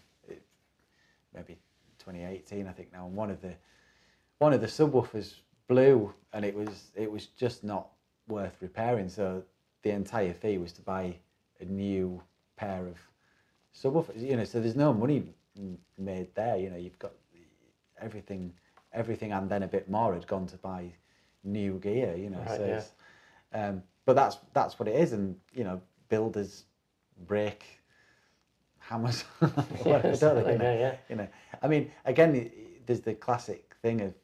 [1.35, 1.57] maybe
[1.99, 3.55] 2018 I think now and one of the
[4.39, 5.35] one of the subwoofers
[5.69, 7.89] blew and it was it was just not
[8.29, 9.43] worth repairing so
[9.83, 11.15] the entire fee was to buy
[11.61, 12.21] a new
[12.57, 12.97] pair of
[13.75, 14.21] subwoofers.
[14.21, 15.25] You know, so there's no money
[15.99, 16.57] made there.
[16.57, 17.13] You know, you've got
[18.01, 18.53] everything,
[18.93, 20.93] everything, and then a bit more had gone to buy
[21.45, 22.15] new gear.
[22.17, 22.83] You know, Right, so
[23.55, 23.67] yeah.
[23.69, 26.65] um, but that's that's what it is, and you know, builders
[27.27, 27.65] break
[28.79, 29.25] hammers.
[29.87, 30.95] Yeah, exactly, you know, yeah, yeah.
[31.09, 31.29] you know,
[31.63, 32.51] I mean, again,
[32.87, 34.15] there's the classic thing of,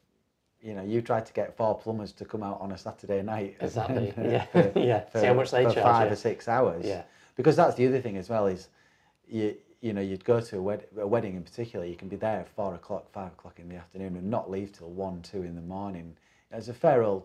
[0.61, 3.55] you know, you try to get four plumbers to come out on a Saturday night.
[3.61, 5.03] Exactly, yeah, for- yeah.
[5.13, 6.13] See how much they for charge five you.
[6.13, 6.85] or six hours.
[6.85, 7.03] Yeah.
[7.35, 8.67] Because that's the other thing as well is,
[9.27, 12.15] you you know, you'd go to a, wed- a wedding in particular, you can be
[12.15, 15.43] there at four o'clock, five o'clock in the afternoon, and not leave till one, two
[15.43, 16.15] in the morning.
[16.51, 17.23] It's a fair old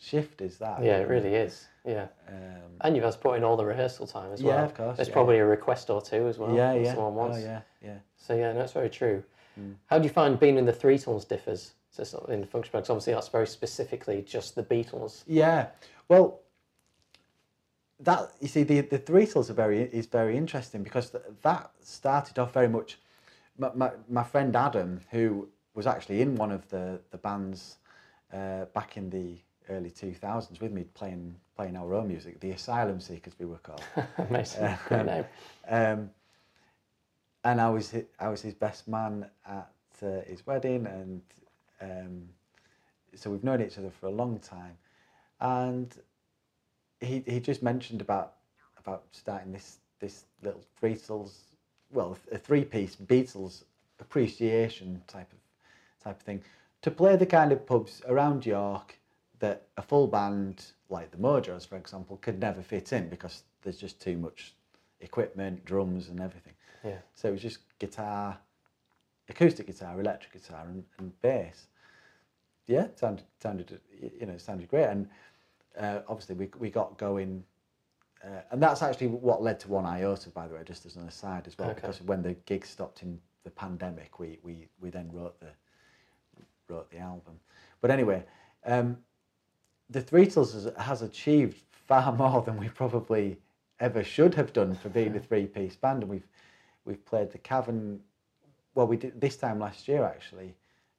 [0.00, 0.82] shift, is that?
[0.82, 1.66] Yeah, it really is.
[1.84, 2.06] Yeah.
[2.28, 2.34] Um,
[2.82, 4.54] And you've had to put in all the rehearsal time as well.
[4.56, 5.14] Yeah, of course, There's yeah.
[5.14, 6.54] probably a request or two as well.
[6.54, 6.94] yeah, yeah.
[6.94, 7.38] Someone wants.
[7.38, 7.96] Oh, yeah, yeah.
[8.16, 9.24] So yeah, no, that's very true.
[9.58, 9.74] Mm.
[9.86, 11.72] How do you find being in the Threetles differs?
[11.90, 15.24] So in the function because obviously that's very specifically just the Beatles.
[15.26, 15.66] Yeah.
[16.08, 16.40] Well,
[18.00, 22.38] that you see the the Threetles are very is very interesting because th- that started
[22.38, 22.98] off very much.
[23.60, 27.76] My, my, my friend Adam, who was actually in one of the the bands
[28.32, 29.36] uh, back in the
[29.68, 33.58] early two thousands with me, playing playing our own music, the Asylum Seekers we were
[33.58, 33.82] called.
[34.18, 34.76] Amazing.
[34.86, 35.24] Great name.
[35.68, 36.10] Um,
[37.44, 39.70] and I was I was his best man at
[40.02, 41.22] uh, his wedding, and
[41.80, 42.28] um,
[43.14, 44.76] so we've known each other for a long time.
[45.40, 45.92] And
[47.00, 48.34] he he just mentioned about
[48.78, 51.32] about starting this this little Beatles,
[51.90, 53.64] well, a three piece Beatles
[54.00, 55.38] appreciation type of
[56.02, 56.42] type of thing,
[56.82, 58.98] to play the kind of pubs around York
[59.40, 63.78] that a full band like the Mojos, for example, could never fit in because there's
[63.78, 64.54] just too much
[65.00, 66.54] equipment, drums, and everything.
[66.84, 66.98] Yeah.
[67.14, 68.38] So it was just guitar,
[69.28, 71.66] acoustic guitar, electric guitar, and, and bass.
[72.66, 73.80] Yeah, sounded sounded
[74.20, 75.08] you know sounded great, and
[75.78, 77.44] uh, obviously we we got going,
[78.24, 81.06] uh, and that's actually what led to One Iota, by the way, just as an
[81.06, 81.80] aside as well, Okay.
[81.80, 85.50] because when the gigs stopped in the pandemic, we we we then wrote the
[86.68, 87.38] wrote the album.
[87.80, 88.24] But anyway,
[88.66, 88.98] um,
[89.90, 93.38] the Threetles has, has achieved far more than we probably
[93.80, 96.26] ever should have done for being a three-piece band, and we've
[96.84, 98.00] we've played the Cavern.
[98.74, 100.54] Well, we did this time last year actually,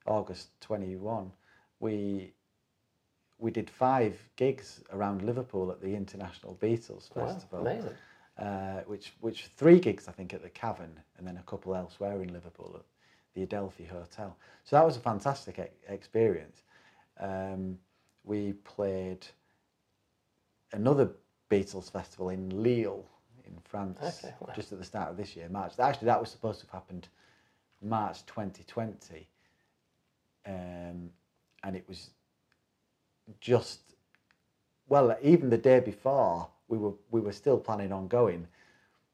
[0.06, 1.32] August twenty one.
[1.80, 2.32] We
[3.40, 7.96] we did five gigs around Liverpool at the International Beatles Wow, Festival, amazing.
[8.38, 12.22] uh, which which three gigs I think at the Cavern, and then a couple elsewhere
[12.22, 12.84] in Liverpool at
[13.34, 14.36] the Adelphi Hotel.
[14.64, 16.62] So that was a fantastic e- experience.
[17.18, 17.78] Um,
[18.24, 19.26] we played
[20.72, 21.10] another
[21.50, 23.04] Beatles festival in Lille
[23.44, 24.52] in France Okay, wow.
[24.54, 25.72] just at the start of this year, March.
[25.78, 27.08] Actually, that was supposed to have happened
[27.82, 29.26] March 2020,
[30.46, 31.10] um,
[31.64, 32.10] and it was
[33.40, 33.80] just
[34.88, 38.46] well, even the day before we were we were still planning on going,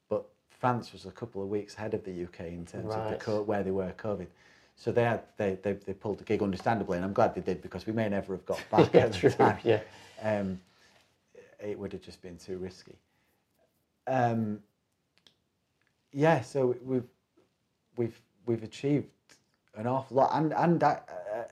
[0.08, 3.16] but France was a couple of weeks ahead of the UK in terms of the
[3.16, 4.26] co- where they were COVID.
[4.76, 7.62] So they had they, they they pulled the gig understandably, and I'm glad they did
[7.62, 9.30] because we may never have got back yeah, at the true.
[9.30, 9.80] time Yeah.
[10.22, 10.60] um,
[11.60, 12.96] it would have just been too risky.
[14.06, 14.60] Um,
[16.12, 17.08] yeah, so we've
[17.96, 19.08] we've we've achieved
[19.76, 20.96] an awful lot, and and uh,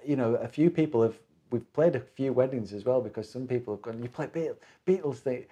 [0.06, 1.16] you know a few people have
[1.54, 4.02] we've played a few weddings as well because some people have gone.
[4.02, 5.46] You play Beatles, Beatles they,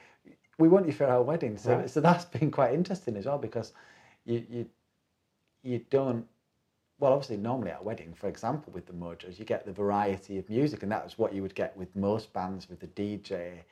[0.58, 1.88] we want you for our wedding, so Right.
[1.90, 3.72] so that's been quite interesting as well because
[4.24, 4.66] you you
[5.62, 6.26] you don't
[6.98, 10.38] well, obviously, normally at a wedding, for example, with the Mojos, you get the variety
[10.38, 13.64] of music, and that's what you would get with most bands, with the DJ,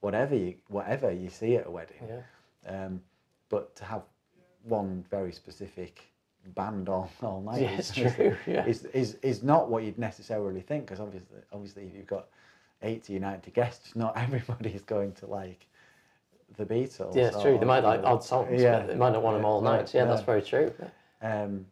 [0.00, 2.08] whatever you whatever you see at a wedding.
[2.08, 2.22] Yeah.
[2.66, 3.00] Um,
[3.48, 4.02] but to have
[4.64, 6.11] one very specific
[6.50, 8.66] band all, all night Yeah, is, it's true, yeah.
[8.66, 12.28] is, is, is not what you'd necessarily think, because obviously, obviously, if you've got
[12.82, 15.66] 80, 90 guests, not everybody is going to like
[16.56, 17.14] the Beatles.
[17.16, 17.58] Yeah, it's or- true.
[17.58, 18.80] They might like odd songs, Yeah.
[18.80, 19.94] but they might not want them all Yeah, night.
[19.94, 20.72] Yeah, that's very true.
[21.22, 21.66] Um,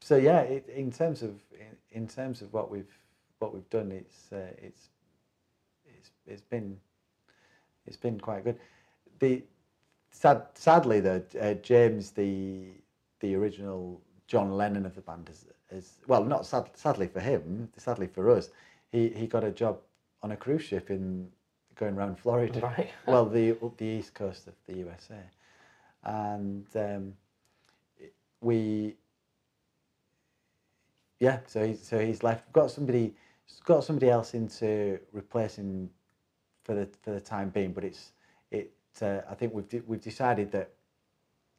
[0.00, 2.90] so yeah, it, in terms of in, in terms of what we've
[3.38, 4.88] what we've done, it's uh, it's
[5.86, 6.76] it's it's been
[7.86, 8.58] it's been quite good.
[9.20, 9.42] The
[10.10, 12.64] sad, sadly though, uh, James, the
[13.22, 17.70] the original John Lennon of the band, is, is well, not sad, sadly for him,
[17.78, 18.50] sadly for us,
[18.90, 19.78] he he got a job
[20.22, 21.28] on a cruise ship in
[21.76, 22.90] going around Florida Right.
[23.06, 25.20] well, the up the east coast of the USA,
[26.04, 27.14] and um,
[28.40, 28.96] we,
[31.20, 31.38] yeah.
[31.46, 32.46] So he's so he's left.
[32.48, 33.14] We've got somebody,
[33.64, 35.90] got somebody else in to replace him
[36.64, 37.72] for the for the time being.
[37.72, 38.12] But it's
[38.50, 38.72] it.
[39.00, 40.70] Uh, I think we've de- we've decided that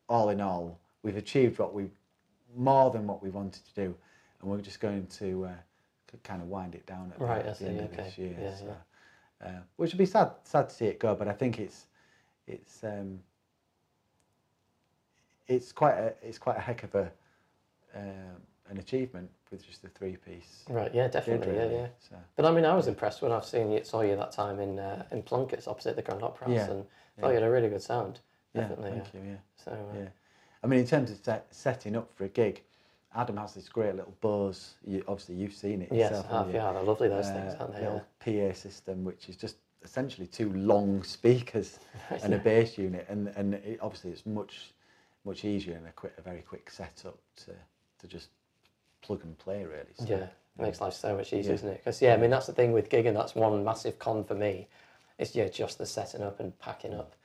[0.10, 1.90] all in all, we've achieved what we
[2.56, 3.96] more than what we wanted to do,
[4.42, 5.50] and we're just going to uh,
[6.24, 8.04] kind of wind it down at the, Right, at the see, end of okay.
[8.04, 8.36] this year.
[8.40, 9.48] Yeah, so, yeah.
[9.48, 11.86] Uh, which would be sad sad to see it go, but I think it's
[12.48, 13.20] it's um,
[15.48, 17.12] it's quite a it's quite a heck of a
[17.96, 20.64] um, an achievement with just the three piece.
[20.70, 21.88] Right, yeah, definitely, yeah, yeah.
[22.00, 24.60] So But I mean, I was impressed when I've seen you, saw you that time
[24.60, 26.86] in uh, in Plunkett's opposite the Grand Opera House, Yeah, and
[27.20, 28.20] thought you had a really good sound.
[28.54, 29.20] yeah, Definitely, thank yeah.
[29.22, 29.30] you.
[29.32, 30.08] Yeah, So uh, yeah.
[30.64, 32.62] I mean, in terms of set, setting up for a gig,
[33.16, 34.74] Adam has this great little Bose.
[34.86, 36.48] You, obviously, you've seen it yes, yourself.
[36.48, 36.54] you?
[36.56, 37.82] yeah, they're lovely those Uh, things, aren't they?
[37.82, 41.80] little PA system, which is just essentially two long speakers
[42.24, 44.74] and a bass unit, and and it, obviously it's much
[45.26, 47.52] much easier and a quick, a very quick setup to
[48.00, 48.30] to just
[49.02, 49.94] plug and play really.
[49.98, 51.56] So, Yeah, it makes life so much easier, Yeah.
[51.56, 51.78] isn't it?
[51.78, 53.14] Because yeah, I mean that's the thing with gigging.
[53.14, 54.68] That's one massive con for me.
[55.20, 57.16] It's yeah, just the setting up and packing up.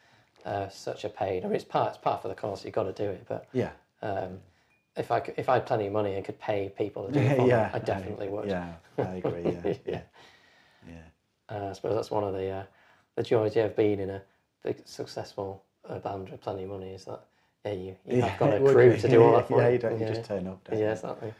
[0.44, 1.44] Uh, such a pain.
[1.44, 2.64] I mean, it's part it's part for the course.
[2.64, 3.24] You've got to do it.
[3.28, 3.70] But yeah,
[4.02, 4.38] um,
[4.96, 7.20] if I could, if I had plenty of money and could pay people to do
[7.20, 8.48] it yeah, I definitely would.
[8.48, 9.42] Yeah, I agree.
[9.42, 10.00] Yeah, yeah, Yeah.
[10.88, 11.56] yeah.
[11.56, 12.64] Uh, I suppose that's one of the uh,
[13.16, 14.22] the joys yeah, of being in a
[14.64, 17.24] big successful uh, band with plenty of money is that
[17.64, 19.78] yeah, you, you have got a crew to do all that for yeah, you.
[19.78, 20.12] don't, you yeah.
[20.12, 20.62] just turn up.
[20.64, 21.34] don't yeah, exactly.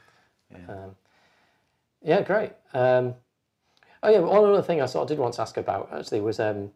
[0.51, 0.75] Yeah.
[0.75, 0.97] Um,
[2.03, 2.53] yeah, great.
[2.75, 3.15] Um,
[4.03, 6.41] oh yeah, one other thing I sort of did want to ask about actually was
[6.41, 6.71] um,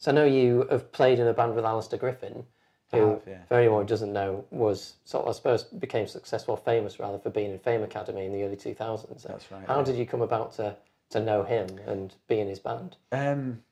[0.00, 2.44] so I know you have played in a band with Alistair Griffin,
[2.90, 3.44] who, have, yeah.
[3.48, 7.30] for anyone who doesn't know, was sort of I suppose became successful, famous rather for
[7.30, 9.22] being in Fame Academy in the early two thousands.
[9.22, 9.84] That's right, How yeah.
[9.84, 10.74] did you come about to
[11.10, 12.96] to know him and be in his band?
[13.12, 13.62] Um,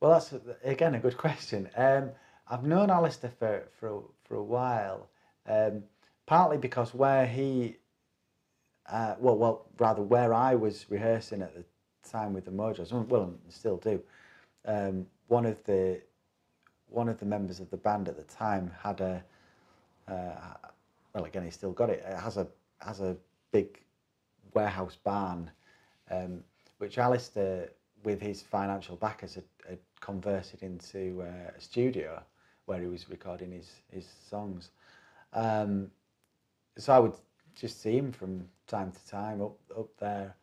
[0.00, 0.34] well, that's
[0.64, 1.70] again a good question.
[1.76, 2.10] Um,
[2.48, 5.08] I've known Alistair for for a, for a while,
[5.48, 5.84] um,
[6.26, 7.76] partly because where he,
[8.90, 11.64] uh, well, well, rather where I was rehearsing at the
[12.08, 14.02] time with the Mojos, well, and still do.
[14.64, 16.00] Um, one of the
[16.88, 19.24] one of the members of the band at the time had a,
[20.08, 20.54] uh,
[21.14, 22.04] well, again, he still got it.
[22.06, 22.46] It has a
[22.80, 23.16] has a
[23.52, 23.80] big
[24.54, 25.50] warehouse barn,
[26.10, 26.42] um,
[26.78, 27.70] which Alistair,
[28.04, 32.22] with his financial backers, had, had converted into uh, a studio
[32.66, 34.70] where he was recording his his songs.
[35.32, 35.90] Um,
[36.76, 37.14] so I would
[37.54, 40.34] just see him from time to time up up there.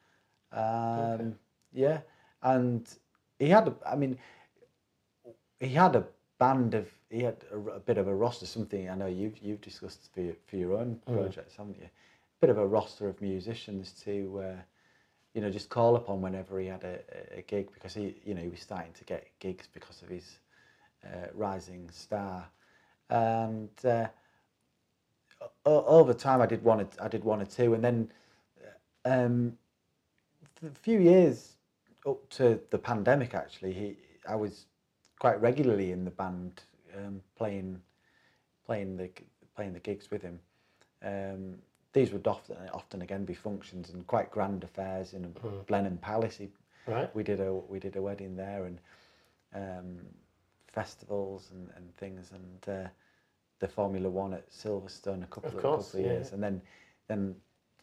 [0.52, 1.34] Um, Okay.
[1.74, 2.02] Yeah,
[2.42, 2.88] and
[3.40, 4.18] he had, a, I mean,
[5.64, 6.06] he had a
[6.40, 8.46] band of, he had a, a bit of a roster.
[8.46, 11.16] Something I know you've you've discussed for your, for your own Mm.
[11.22, 11.90] projects, haven't you?
[12.42, 14.62] Bit of a roster of musicians to, uh,
[15.34, 17.00] you know, just call upon whenever he had a,
[17.36, 20.10] a- a gig because he, you know, he was starting to get gigs because of
[20.10, 20.40] his
[21.06, 22.46] uh, rising star,
[23.10, 23.70] and.
[23.86, 24.08] Uh,
[25.66, 28.10] over time I did one or, I did one or two and then
[29.06, 29.58] um,
[30.66, 31.56] a few years
[32.06, 33.98] up to the pandemic actually he
[34.28, 34.66] I was
[35.24, 36.64] quite regularly in the band
[36.98, 37.80] um, playing
[38.66, 39.10] playing the
[39.56, 40.38] playing the gigs with him.
[41.02, 41.56] Um,
[41.94, 45.34] these would often often again be functions and quite grand affairs in
[45.68, 46.38] Blenheim Palace.
[46.38, 46.50] He,
[46.86, 47.16] Right.
[47.16, 48.78] we did a we did a wedding there and
[49.56, 50.00] um,
[50.68, 52.90] festivals and, and things and uh,
[53.60, 56.28] the Formula One at Silverstone a couple Of of, course, couple of years.
[56.28, 56.34] Yeah.
[56.34, 56.62] and then
[57.08, 57.36] then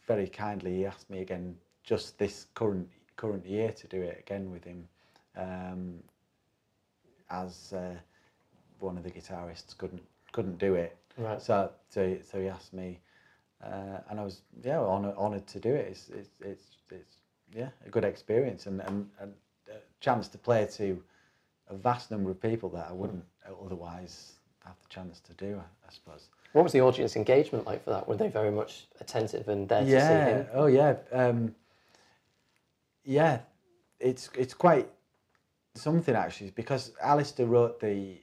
[0.05, 4.51] very kindly he asked me again just this current current year to do it again
[4.51, 4.87] with him.
[5.35, 6.03] Um,
[7.31, 7.95] as uh,
[8.79, 11.41] one of the guitarists couldn't couldn't do it Right.
[11.41, 12.99] so so, so he asked me
[13.63, 17.17] uh, and I was yeah honoured, honoured to do it it's, it's it's it's
[17.53, 19.33] yeah a good experience and and, and
[19.69, 21.01] a chance to play to
[21.69, 23.23] a vast number of people that I wouldn't
[23.65, 24.33] otherwise
[24.65, 27.89] have the chance to do I, I suppose What was the audience engagement like for
[27.91, 28.07] that?
[28.07, 30.47] Were they very much attentive and there to see yeah him?
[30.53, 31.55] oh yeah um,
[33.03, 33.39] yeah
[33.99, 34.87] it's it's quite
[35.75, 38.17] something actually because Alistair wrote the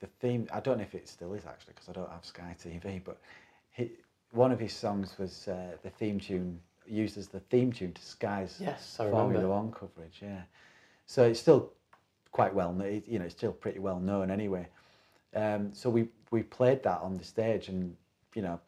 [0.00, 2.56] the theme I don't know if it still is actually because I don't have Sky
[2.62, 3.18] TV but
[3.72, 3.92] he,
[4.32, 8.02] one of his songs was uh, the theme tune used as the theme tune to
[8.02, 9.46] Sky's Yes, Formula.
[9.46, 10.42] One coverage yeah
[11.06, 11.72] so it's still
[12.30, 14.66] quite well known you know it's still pretty well known anyway
[15.34, 17.94] um, so we we played that on the stage and
[18.34, 18.58] you know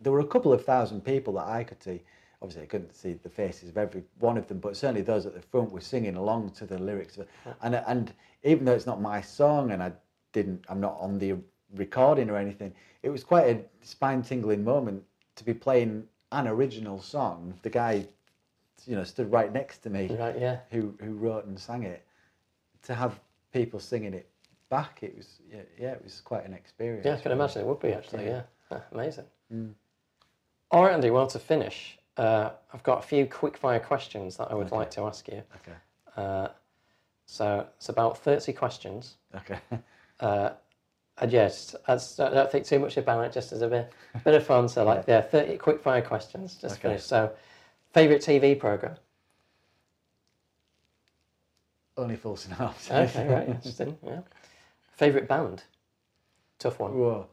[0.00, 2.02] there were a couple of thousand people that I could see.
[2.42, 5.34] Obviously, I couldn't see the faces of every one of them, but certainly those at
[5.34, 7.18] the front were singing along to the lyrics.
[7.62, 8.12] And and
[8.44, 9.92] even though it's not my song, and I
[10.32, 11.34] didn't, I'm not on the
[11.76, 12.72] recording or anything,
[13.02, 15.02] it was quite a spine tingling moment
[15.36, 17.52] to be playing an original song.
[17.62, 18.06] The guy,
[18.86, 20.60] you know, stood right next to me, Right, yeah.
[20.70, 22.06] who who wrote and sang it.
[22.84, 23.20] To have
[23.52, 24.30] people singing it
[24.70, 27.04] back, it was yeah, yeah it was quite an experience.
[27.04, 28.24] Yeah, I can imagine it would be actually.
[28.24, 28.78] Yeah, Yeah.
[28.78, 29.24] Ah, amazing.
[29.52, 29.74] Mm.
[30.70, 31.10] All right, Andy.
[31.10, 34.76] Well, to finish, uh, I've got a few quick-fire questions that I would Okay.
[34.76, 35.42] like to ask you.
[35.56, 35.76] Okay.
[36.16, 36.48] Uh,
[37.26, 39.16] so it's about thirty questions.
[39.34, 39.58] Okay.
[40.20, 40.52] Uh,
[41.16, 43.90] and yes, I don't think too much about it, just as a bit,
[44.22, 44.68] bit of fun.
[44.68, 46.56] So, like, yeah, thirty quick-fire questions.
[46.56, 46.82] Just Okay.
[46.88, 47.04] finish.
[47.04, 47.32] So,
[47.94, 48.96] favorite TV program?
[51.96, 52.90] Only Fools and Horses.
[53.16, 53.96] Okay, right, interesting.
[54.04, 54.20] Yeah.
[54.92, 55.62] Favorite band?
[56.58, 56.92] Tough one.
[56.92, 57.26] Whoa.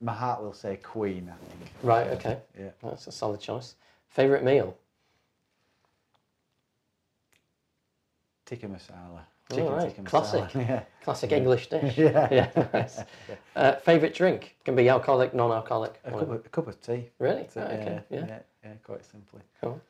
[0.00, 1.32] My heart will say Queen.
[1.32, 1.70] I think.
[1.82, 2.38] Right, okay.
[2.58, 2.70] Yeah.
[2.82, 3.74] That's a solid choice.
[4.08, 4.76] Favourite meal?
[8.46, 9.20] Tikka masala.
[9.50, 10.08] Chicken right, tikka masala.
[10.10, 10.54] classic.
[10.68, 10.82] Yeah.
[11.02, 11.98] Classic English dish.
[11.98, 12.28] Yeah.
[12.30, 13.00] Yeah, nice.
[13.56, 14.56] Uh, favourite drink?
[14.64, 16.00] Can be alcoholic, non-alcoholic.
[16.04, 17.10] A cup, of, a cup of tea.
[17.18, 17.46] Really?
[17.52, 18.02] So, Right, okay.
[18.08, 18.26] yeah, Yeah.
[18.26, 19.40] yeah, yeah, quite simply.
[19.60, 19.80] Cool.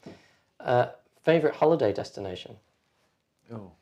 [0.60, 0.86] Uh,
[1.22, 2.56] favourite holiday destination?
[3.52, 3.72] Oh,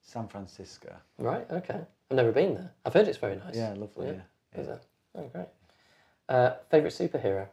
[0.00, 0.94] San Francisco.
[1.18, 1.50] Right.
[1.50, 1.80] Okay.
[2.10, 2.70] I've never been there.
[2.84, 3.56] I've heard it's very nice.
[3.56, 4.08] Yeah, lovely.
[4.08, 4.82] Yeah, Is it?
[5.14, 5.48] Oh, great.
[6.28, 7.48] Uh, favourite superhero?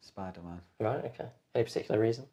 [0.00, 0.60] Spider Man.
[0.80, 1.04] Right.
[1.06, 1.26] Okay.
[1.54, 2.26] Any particular reason?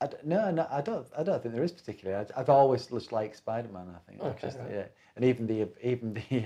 [0.00, 1.06] I d- no, no, I don't.
[1.16, 2.24] I don't think there is particularly.
[2.36, 3.88] I, I've always just liked Spider Man.
[3.94, 4.22] I think.
[4.22, 4.70] Okay, Just, right.
[4.70, 4.84] Yeah,
[5.16, 6.44] and even the even the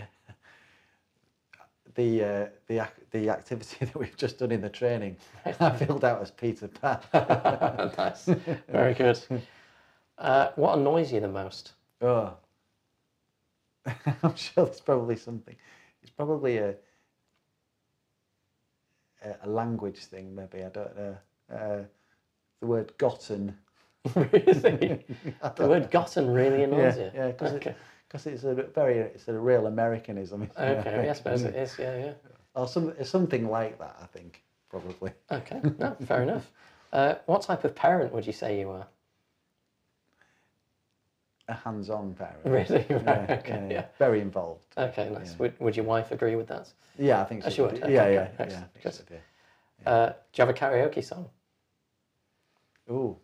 [1.94, 6.04] the uh, the ac- the activity that we've just done in the training, I filled
[6.04, 7.00] out as Peter Pan.
[7.98, 8.26] nice.
[8.68, 9.20] Very good.
[10.16, 11.72] Uh, what annoys you the most?
[12.00, 12.34] oh,
[14.22, 15.56] I'm sure there's probably something.
[16.08, 16.74] It's probably a
[19.42, 20.34] a, language thing.
[20.34, 21.16] Maybe I don't know.
[21.52, 21.82] Uh,
[22.60, 23.58] the word "gotten."
[24.16, 25.04] really?
[25.56, 27.10] The word gotten really annoys yeah, you?
[27.14, 27.74] yeah, because Okay.
[28.24, 30.44] it's a very it's a real Americanism.
[30.44, 30.78] isn't it?
[30.78, 31.78] Okay, I suppose it is.
[31.78, 32.12] Yeah, yeah.
[32.54, 33.96] Or some something like that.
[34.00, 35.12] I think probably.
[35.30, 36.50] Okay, no, fair enough.
[36.90, 38.86] Uh, what type of parent would you say you are?
[41.48, 42.38] A hands-on parent.
[42.44, 42.84] Really?
[42.90, 43.84] Right, Yeah, okay, yeah, yeah.
[43.98, 44.66] Very involved.
[44.76, 45.30] Okay, nice.
[45.30, 45.36] Yeah.
[45.38, 46.70] Would, would your wife agree with that?
[46.98, 47.78] Yeah, I think Oh, she would.
[47.78, 48.64] Yeah, Okay, yeah, yeah.
[48.76, 49.00] I Good.
[49.10, 49.90] yeah.
[49.90, 51.30] Uh, do you have a karaoke song?
[52.90, 53.16] Ooh.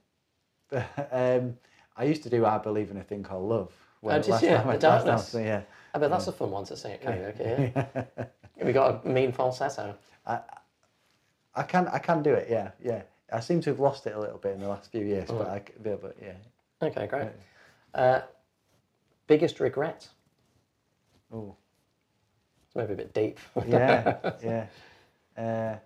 [1.12, 1.57] um,
[1.97, 3.72] I used to do I Believe in a Thing Called Love.
[4.03, 4.49] Oh, did last you?
[4.51, 5.35] time I- The time I Darkness?
[5.35, 5.62] was- yeah.
[5.95, 7.72] I bet that's a fun one to sing at karaoke.
[7.77, 8.05] Yeah.
[8.59, 9.95] Have you got a mean falsetto?
[10.27, 13.03] I can I can do it, yeah, yeah.
[13.33, 15.47] I seem to have lost it a little bit in the last few years, but
[15.49, 16.33] I yeah, but yeah.
[16.83, 17.29] Okay, great.
[17.95, 18.22] Uh,
[19.26, 20.09] biggest regret?
[21.32, 21.57] Oh,
[22.66, 23.38] It's maybe a bit deep.
[23.66, 24.66] yeah, yeah.
[25.36, 25.76] Uh,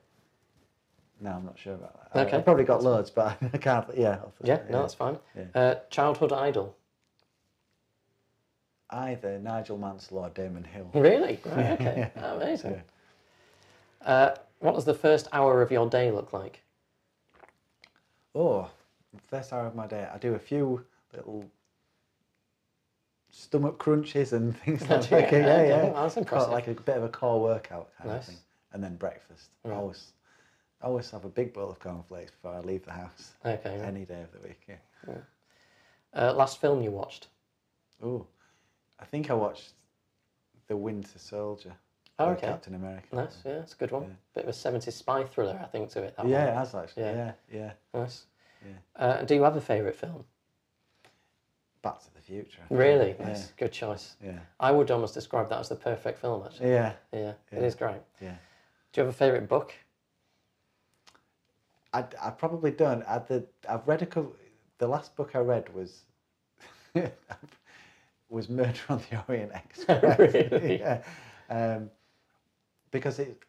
[1.20, 2.26] no, I'm not sure about that.
[2.26, 2.36] Okay.
[2.36, 3.86] I've probably got loads, but I can't.
[3.96, 4.18] Yeah.
[4.24, 5.18] off the yeah, no, that's fine.
[5.36, 5.44] Yeah.
[5.54, 6.76] Uh, childhood idol?
[8.90, 10.90] Either Nigel Mansell or Damon Hill.
[10.94, 11.38] Really?
[11.44, 12.10] Right, okay.
[12.16, 12.80] Amazing.
[14.00, 14.30] Uh,
[14.60, 16.62] what does the first hour of your day look like?
[18.34, 18.70] Oh,
[19.26, 21.44] first hour of my day, I do a few little
[23.38, 25.10] stomach crunches and things like that.
[25.10, 25.82] Yeah, Okay, yeah.
[25.84, 26.50] well, that's Got impressive.
[26.50, 28.20] Like a bit of a core workout kind Nice.
[28.28, 29.50] of thing, and then breakfast.
[29.64, 29.76] I Right.
[29.76, 30.12] always,
[30.82, 33.32] I always have a big bowl of cornflakes before I leave the house.
[33.44, 33.76] Okay.
[33.78, 33.86] yeah.
[33.86, 34.60] Any day of the week.
[34.68, 35.14] Yeah.
[36.14, 37.28] Uh, last film you watched?
[38.02, 38.26] Oh,
[38.98, 39.72] I think I watched
[40.66, 41.74] The Winter Soldier.
[42.18, 42.48] Oh, okay.
[42.48, 43.14] Captain America.
[43.14, 44.02] Nice, yeah, it's a good one.
[44.02, 44.08] Yeah.
[44.34, 46.16] Bit of a 70s spy thriller, I think, to it.
[46.16, 46.56] That Yeah, it one.
[46.56, 47.02] has actually.
[47.04, 47.14] Yeah.
[47.14, 47.72] Yeah, yeah.
[47.94, 48.24] Nice.
[48.66, 48.72] Yeah.
[48.96, 50.24] Uh, do you have a favourite film?
[51.82, 52.62] Back to the Future.
[52.70, 53.14] Really?
[53.18, 53.28] Yeah.
[53.28, 53.52] Nice.
[53.56, 54.16] Good choice.
[54.24, 54.38] Yeah.
[54.58, 56.70] I would almost describe that as the perfect film, actually.
[56.70, 56.92] Yeah.
[57.12, 57.58] Yeah, it Yeah.
[57.60, 58.00] is great.
[58.20, 58.34] Yeah.
[58.92, 59.74] Do you have a favourite book?
[61.92, 63.02] I, I probably don't.
[63.04, 64.34] I, the, I've read a couple.
[64.78, 66.02] The last book I read was
[68.28, 70.18] was Murder on the Orient Express.
[70.18, 70.78] Really?
[70.80, 71.02] yeah.
[71.48, 71.90] Um,
[72.90, 73.40] because it,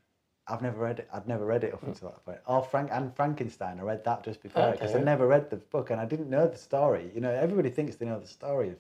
[0.50, 1.10] I've never read it.
[1.14, 2.40] I'd never read it up until that point.
[2.48, 3.80] Oh, Frank and Frankenstein.
[3.80, 5.02] I read that just before because Okay.
[5.02, 7.12] I never read the book and I didn't know the story.
[7.14, 8.78] You know, everybody thinks they know the story of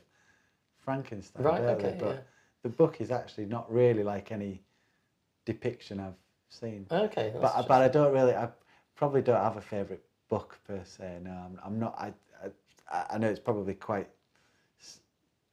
[0.79, 1.89] Frankenstein, Right, don't they?
[1.89, 2.21] okay, But yeah.
[2.63, 4.63] the book is actually not really like any
[5.45, 6.15] depiction I've
[6.49, 7.33] seen Okay.
[7.39, 8.35] but but I don't really.
[8.35, 8.49] I
[8.95, 11.19] probably don't have a favourite book per se.
[11.23, 11.95] No, I'm, I'm not.
[11.97, 12.13] I,
[12.91, 14.09] I I know it's probably quite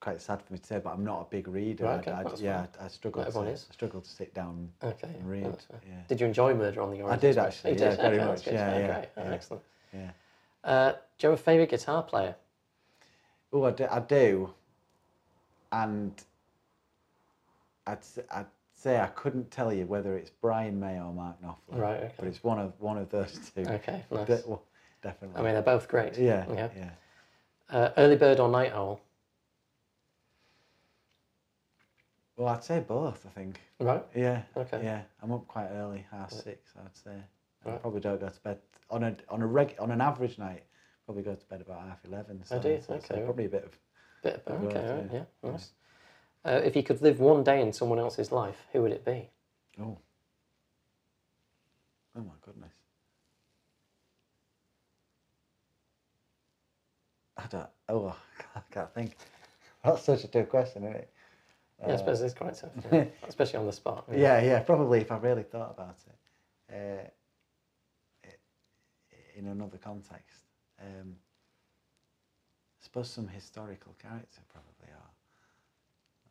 [0.07, 1.85] quite sad for me to say, but I'm not a big reader.
[1.85, 3.23] Right, I- okay, I, that's yeah, I, I struggle.
[3.23, 3.67] Not To, everyone is.
[3.69, 4.71] I struggle to sit down.
[4.85, 5.09] Okay.
[5.09, 5.43] and read,
[5.85, 5.95] yeah.
[6.07, 8.01] Did you enjoy Murder on the Orient I did actually, You yeah, did?
[8.01, 9.09] very Okay, much, yeah, yeah, Great.
[9.17, 9.35] Oh, yeah.
[9.35, 9.63] Excellent.
[9.93, 10.11] Yeah.
[10.63, 12.37] Uh, do you have a favourite guitar player?
[13.53, 14.51] Oh, I do, I do,
[15.73, 16.13] and
[17.89, 17.99] I'd
[18.33, 21.81] I'd say I couldn't tell you whether it's Brian May or Mark Knopfler.
[21.81, 22.13] Right, okay.
[22.17, 23.63] But it's one of one of those two.
[23.63, 24.27] Okay, nice.
[24.29, 24.63] De- well,
[25.03, 25.41] definitely.
[25.41, 26.17] I mean, they're both great.
[26.17, 26.69] yeah, Yeah.
[26.77, 26.91] yeah.
[27.69, 29.01] Uh, early bird or night owl?
[32.37, 33.24] Well, I'd say both.
[33.26, 33.61] I think.
[33.80, 34.05] Right.
[34.14, 34.43] Yeah.
[34.57, 34.80] Okay.
[34.84, 37.16] Yeah, I'm up quite early, half six, I'd say.
[37.64, 37.80] I Right.
[37.80, 38.61] probably don't go to bed
[38.91, 40.64] on a on a reg on an average night.
[41.07, 42.45] Probably go to bed about half eleven.
[42.45, 43.24] So, Oh, do so- so Okay.
[43.24, 43.78] probably a bit of.
[44.22, 44.45] Bit of.
[44.45, 44.95] Both, Okay.
[44.95, 45.24] right, yeah.
[45.43, 45.51] Yeah.
[45.51, 45.72] Nice.
[46.45, 49.30] Uh, if you could live one day in someone else's life, who would it be?
[49.80, 49.99] Oh.
[52.14, 52.74] Oh my goodness.
[57.37, 57.68] I don't.
[57.89, 58.16] Oh,
[58.55, 59.16] I can't think.
[59.82, 61.12] That's such a tough question, isn't it?
[61.81, 63.05] Yeah, I suppose it's quite tough, yeah.
[63.29, 64.05] especially on the spot.
[64.11, 66.74] Uh, Yeah, yeah, probably if I really thought about it,
[68.24, 70.45] uh, i- in another context.
[70.81, 71.16] Um,
[72.81, 75.11] I suppose some historical character probably, or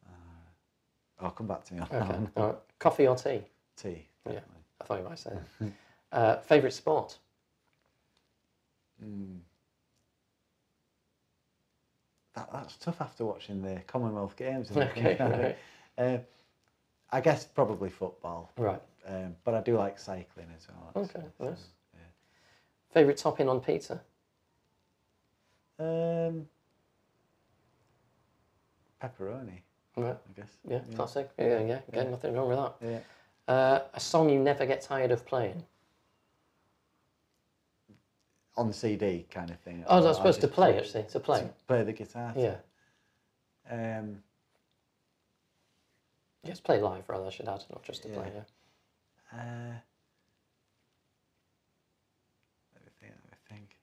[0.08, 2.32] uh, I'll come back to me on that one.
[2.36, 2.56] Right.
[2.80, 3.42] Coffee or tea?
[3.76, 4.08] Tea.
[4.30, 4.40] Yeah.
[4.82, 5.72] I thought you might say that.
[6.12, 7.18] uh, favorite sport?
[9.04, 9.40] Mm.
[12.36, 14.70] That, that's tough after watching the Commonwealth Games.
[14.76, 15.18] Okay,
[15.98, 16.06] right.
[16.06, 16.18] uh,
[17.12, 18.82] I guess probably football, Right.
[19.08, 21.04] um, but I do like cycling as well.
[21.04, 21.60] Okay, nice.
[21.60, 22.00] so,
[22.92, 24.02] Favorite topping on pizza?
[25.80, 26.48] Um,
[29.02, 29.60] pepperoni,
[29.98, 30.16] Right.
[30.16, 30.58] I guess.
[30.68, 31.30] Yeah, classic.
[31.38, 31.80] Yeah, yeah.
[31.88, 32.10] Again, Yeah.
[32.10, 32.76] nothing wrong with that.
[32.82, 33.00] Yeah.
[33.54, 35.64] Uh, a song you never get tired of playing?
[38.58, 39.84] On CD kind of thing.
[39.88, 41.50] Oh, or that's supposed to play, actually, to play.
[41.68, 42.34] Play the guitar.
[42.36, 42.56] Yeah.
[43.70, 44.24] Um,
[46.44, 48.16] Yes, play live rather, I should add, not just to Yeah.
[48.16, 49.38] play, yeah.
[49.40, 49.80] Uh,
[52.76, 53.14] let me think.
[53.14, 53.78] Let me think.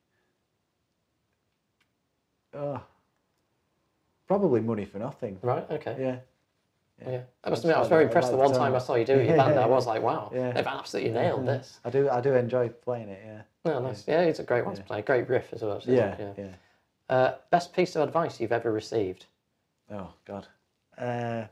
[2.54, 2.80] Oh,
[4.28, 5.38] probably money for nothing.
[5.42, 5.96] Right, okay.
[5.98, 6.20] Yeah.
[7.00, 7.22] Yeah.
[7.44, 8.94] I must admit, I was I'd very impressed I'd the one to time I saw
[8.94, 9.58] you do it, your band.
[9.58, 10.52] I was like, wow, Yeah.
[10.52, 11.80] they've absolutely nailed this.
[11.84, 12.08] I do.
[12.08, 13.22] I do enjoy playing it.
[13.24, 13.42] Yeah.
[13.64, 14.06] Oh, nice.
[14.06, 14.86] Yeah, it's a great one to Yeah.
[14.86, 15.02] play.
[15.02, 15.78] Great riff as well.
[15.78, 16.34] isn't Yeah.
[16.36, 16.48] Yeah.
[17.08, 19.26] Uh, best piece of advice you've ever received?
[19.90, 20.46] Oh God.
[20.96, 21.44] Uh,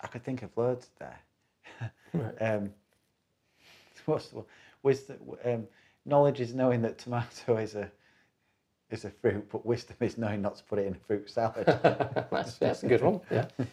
[0.00, 1.18] I could think of loads there.
[2.12, 2.42] Right.
[2.42, 2.72] um,
[4.06, 4.44] what's the one?
[4.84, 5.66] Wisdom, um,
[6.06, 7.90] knowledge is knowing that tomato is a
[8.90, 11.66] is a fruit, but wisdom is knowing not to put it in a fruit salad.
[12.30, 13.20] that's, that's a good one.
[13.30, 13.46] Yeah.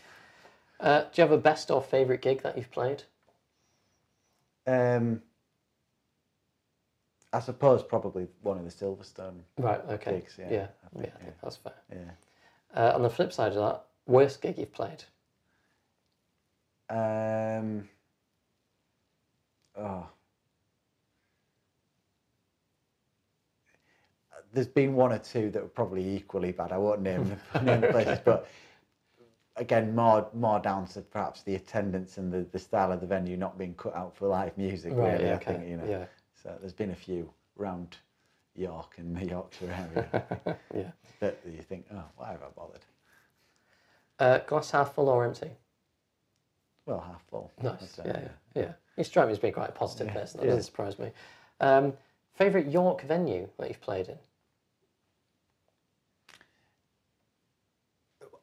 [0.79, 3.03] Uh, do you have a best or favourite gig that you've played?
[4.65, 5.21] um,
[7.34, 9.41] I suppose probably one of the Silverstone.
[9.57, 9.79] Right.
[9.89, 10.13] Okay.
[10.13, 10.67] Gigs, yeah, Yeah.
[10.84, 11.32] I think, yeah, I yeah.
[11.43, 11.73] that's fair.
[11.91, 12.11] Yeah.
[12.75, 15.03] Uh, on the flip side of that, worst gig you've played?
[16.89, 17.88] Um,
[19.77, 20.07] oh.
[24.54, 26.72] There's been one or two that were probably equally bad.
[26.72, 28.47] I won't name the, name the places, but
[29.56, 33.38] again, more more down to perhaps the attendance and the, the style of the venue
[33.38, 34.93] not being cut out for live music.
[34.95, 35.14] Right.
[35.14, 35.86] really, yeah, I think you know.
[35.88, 36.06] Yeah.
[36.41, 37.97] So there's been a few round
[38.56, 40.91] York and the Yorkshire area Yeah.
[41.20, 42.86] that you think, oh, why have I bothered?
[44.20, 45.52] Uh, glass half full or empty?
[46.86, 47.52] Well, half full.
[47.62, 47.91] Nice.
[47.91, 48.72] Say, Yeah, yeah, yeah.
[48.97, 50.39] You strike me as being quite a positive Yeah, person.
[50.39, 50.52] That yeah.
[50.54, 51.12] doesn't surprise me.
[51.60, 51.93] Um,
[52.34, 54.18] favorite York venue that you've played in?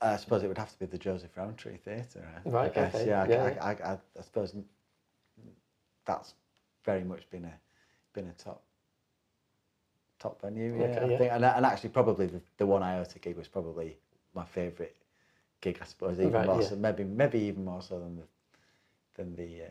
[0.01, 2.27] I suppose it would have to be the Joseph Rowntree Theatre.
[2.37, 2.95] I- Right, I guess.
[2.95, 4.55] okay, Yeah, I, yeah, I, I, I, I suppose
[6.05, 6.35] that's
[6.85, 7.53] very much been a
[8.15, 8.63] been a top
[10.19, 10.77] top venue.
[10.79, 11.19] Yeah, Okay, I yeah.
[11.19, 13.99] think, and, and actually probably the, the one IOTA gig was probably
[14.35, 14.95] my favourite
[15.61, 15.79] gig.
[15.81, 16.69] I suppose even Right, more yeah.
[16.69, 18.23] so, maybe maybe even more so than the
[19.15, 19.71] than the uh,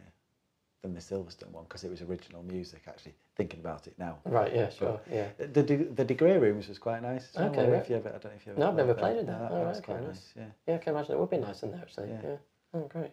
[0.81, 2.83] than the Silverstone one because it was original music.
[2.87, 4.17] Actually, thinking about it now.
[4.25, 4.53] Right.
[4.53, 4.69] Yeah.
[4.69, 4.99] Sure.
[5.11, 5.27] Yeah.
[5.37, 7.29] The the, De Grey Rooms was quite nice.
[7.35, 7.45] well.
[7.45, 7.83] Okay, I don't know right.
[7.83, 9.01] if you ever, I don't know if you ever No, I've never there.
[9.03, 9.39] played in that.
[9.39, 10.07] that, Oh, was right, quite nice.
[10.07, 10.33] nice.
[10.35, 10.43] Yeah.
[10.67, 10.75] Yeah.
[10.75, 12.09] I can imagine it would be nice in there actually.
[12.09, 12.21] Yeah.
[12.23, 12.35] Yeah.
[12.73, 13.11] Oh, great.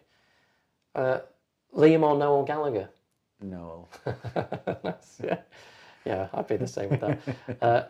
[0.93, 1.19] Uh,
[1.75, 2.89] Liam or Noel Gallagher?
[3.41, 3.87] No.
[4.83, 5.19] nice.
[5.23, 5.37] Yeah.
[6.05, 6.27] Yeah.
[6.33, 7.19] I'd be the same with that.
[7.61, 7.83] Uh,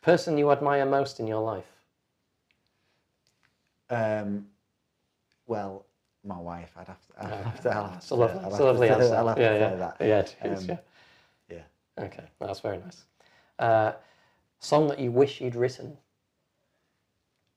[0.00, 1.66] person you admire most in your life?
[3.90, 4.46] Um,
[5.46, 5.86] well,
[6.28, 6.70] my wife.
[6.76, 7.12] I'd have to.
[7.18, 7.42] I'd Okay.
[7.42, 7.74] have to.
[7.74, 9.16] I'll have to a lovely, have a lovely answer.
[9.16, 9.96] I'll have to yeah, say that.
[10.00, 10.78] Yeah, it is, Um,
[11.48, 11.56] yeah.
[11.98, 12.04] Yeah.
[12.04, 13.04] Okay, that's very nice.
[13.58, 13.92] Uh,
[14.60, 15.96] song that you wish you'd written?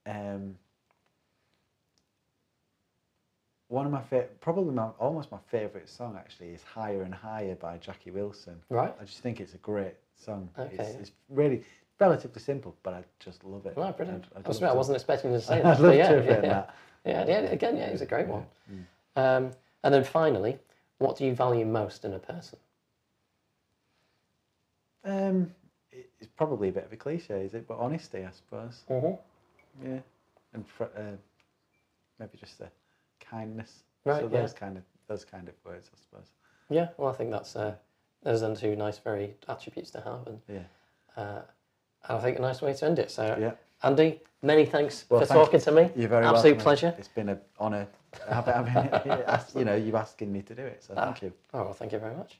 [0.08, 0.56] Um,
[3.68, 7.56] one of my favorite, probably my almost my favorite song actually is "Higher and Higher"
[7.56, 8.62] by Jackie Wilson.
[8.70, 8.94] Right.
[9.00, 10.50] I just think it's a great song.
[10.58, 10.76] Okay.
[10.76, 11.64] It's, it's really
[12.00, 13.74] relatively simple, but I just love it.
[13.78, 14.26] Right, brilliant.
[14.36, 16.42] I, must I wasn't expecting you to say I'd love yeah, to have yeah, yeah.
[16.42, 16.76] that.
[17.06, 18.46] Yeah, yeah, again, yeah, he's a great one.
[18.72, 18.86] Mm.
[19.16, 19.52] Um,
[19.84, 20.60] and then finally,
[21.00, 22.60] what do you value most in a person?
[25.04, 25.52] Um,
[25.92, 27.68] it's probably a bit of a cliche, is it?
[27.68, 28.84] But honesty, I suppose.
[28.90, 29.86] Mm-hmm.
[29.88, 30.00] Yeah,
[30.54, 31.16] and fr- uh,
[32.20, 32.70] maybe just a
[33.20, 33.84] kindness.
[34.06, 34.42] Right, So yeah.
[34.42, 36.28] those kind of those kind of words, I suppose.
[36.70, 37.76] Yeah, well, I think that's uh,
[38.22, 40.60] those are two nice, very attributes to have, and Yeah.
[41.18, 41.42] uh,
[42.08, 43.10] and I think a nice way to end it.
[43.10, 43.54] So, Yeah.
[43.84, 45.90] Andy, many thanks Well, for thank talking to me.
[45.96, 46.64] You're very Absolute welcome.
[46.64, 46.96] pleasure.
[46.98, 47.88] It's been an honour
[48.30, 50.84] having, having ask- you know you asking me to do it.
[50.84, 51.06] So Ah.
[51.06, 51.34] thank you.
[51.54, 52.40] Oh well, thank you very much.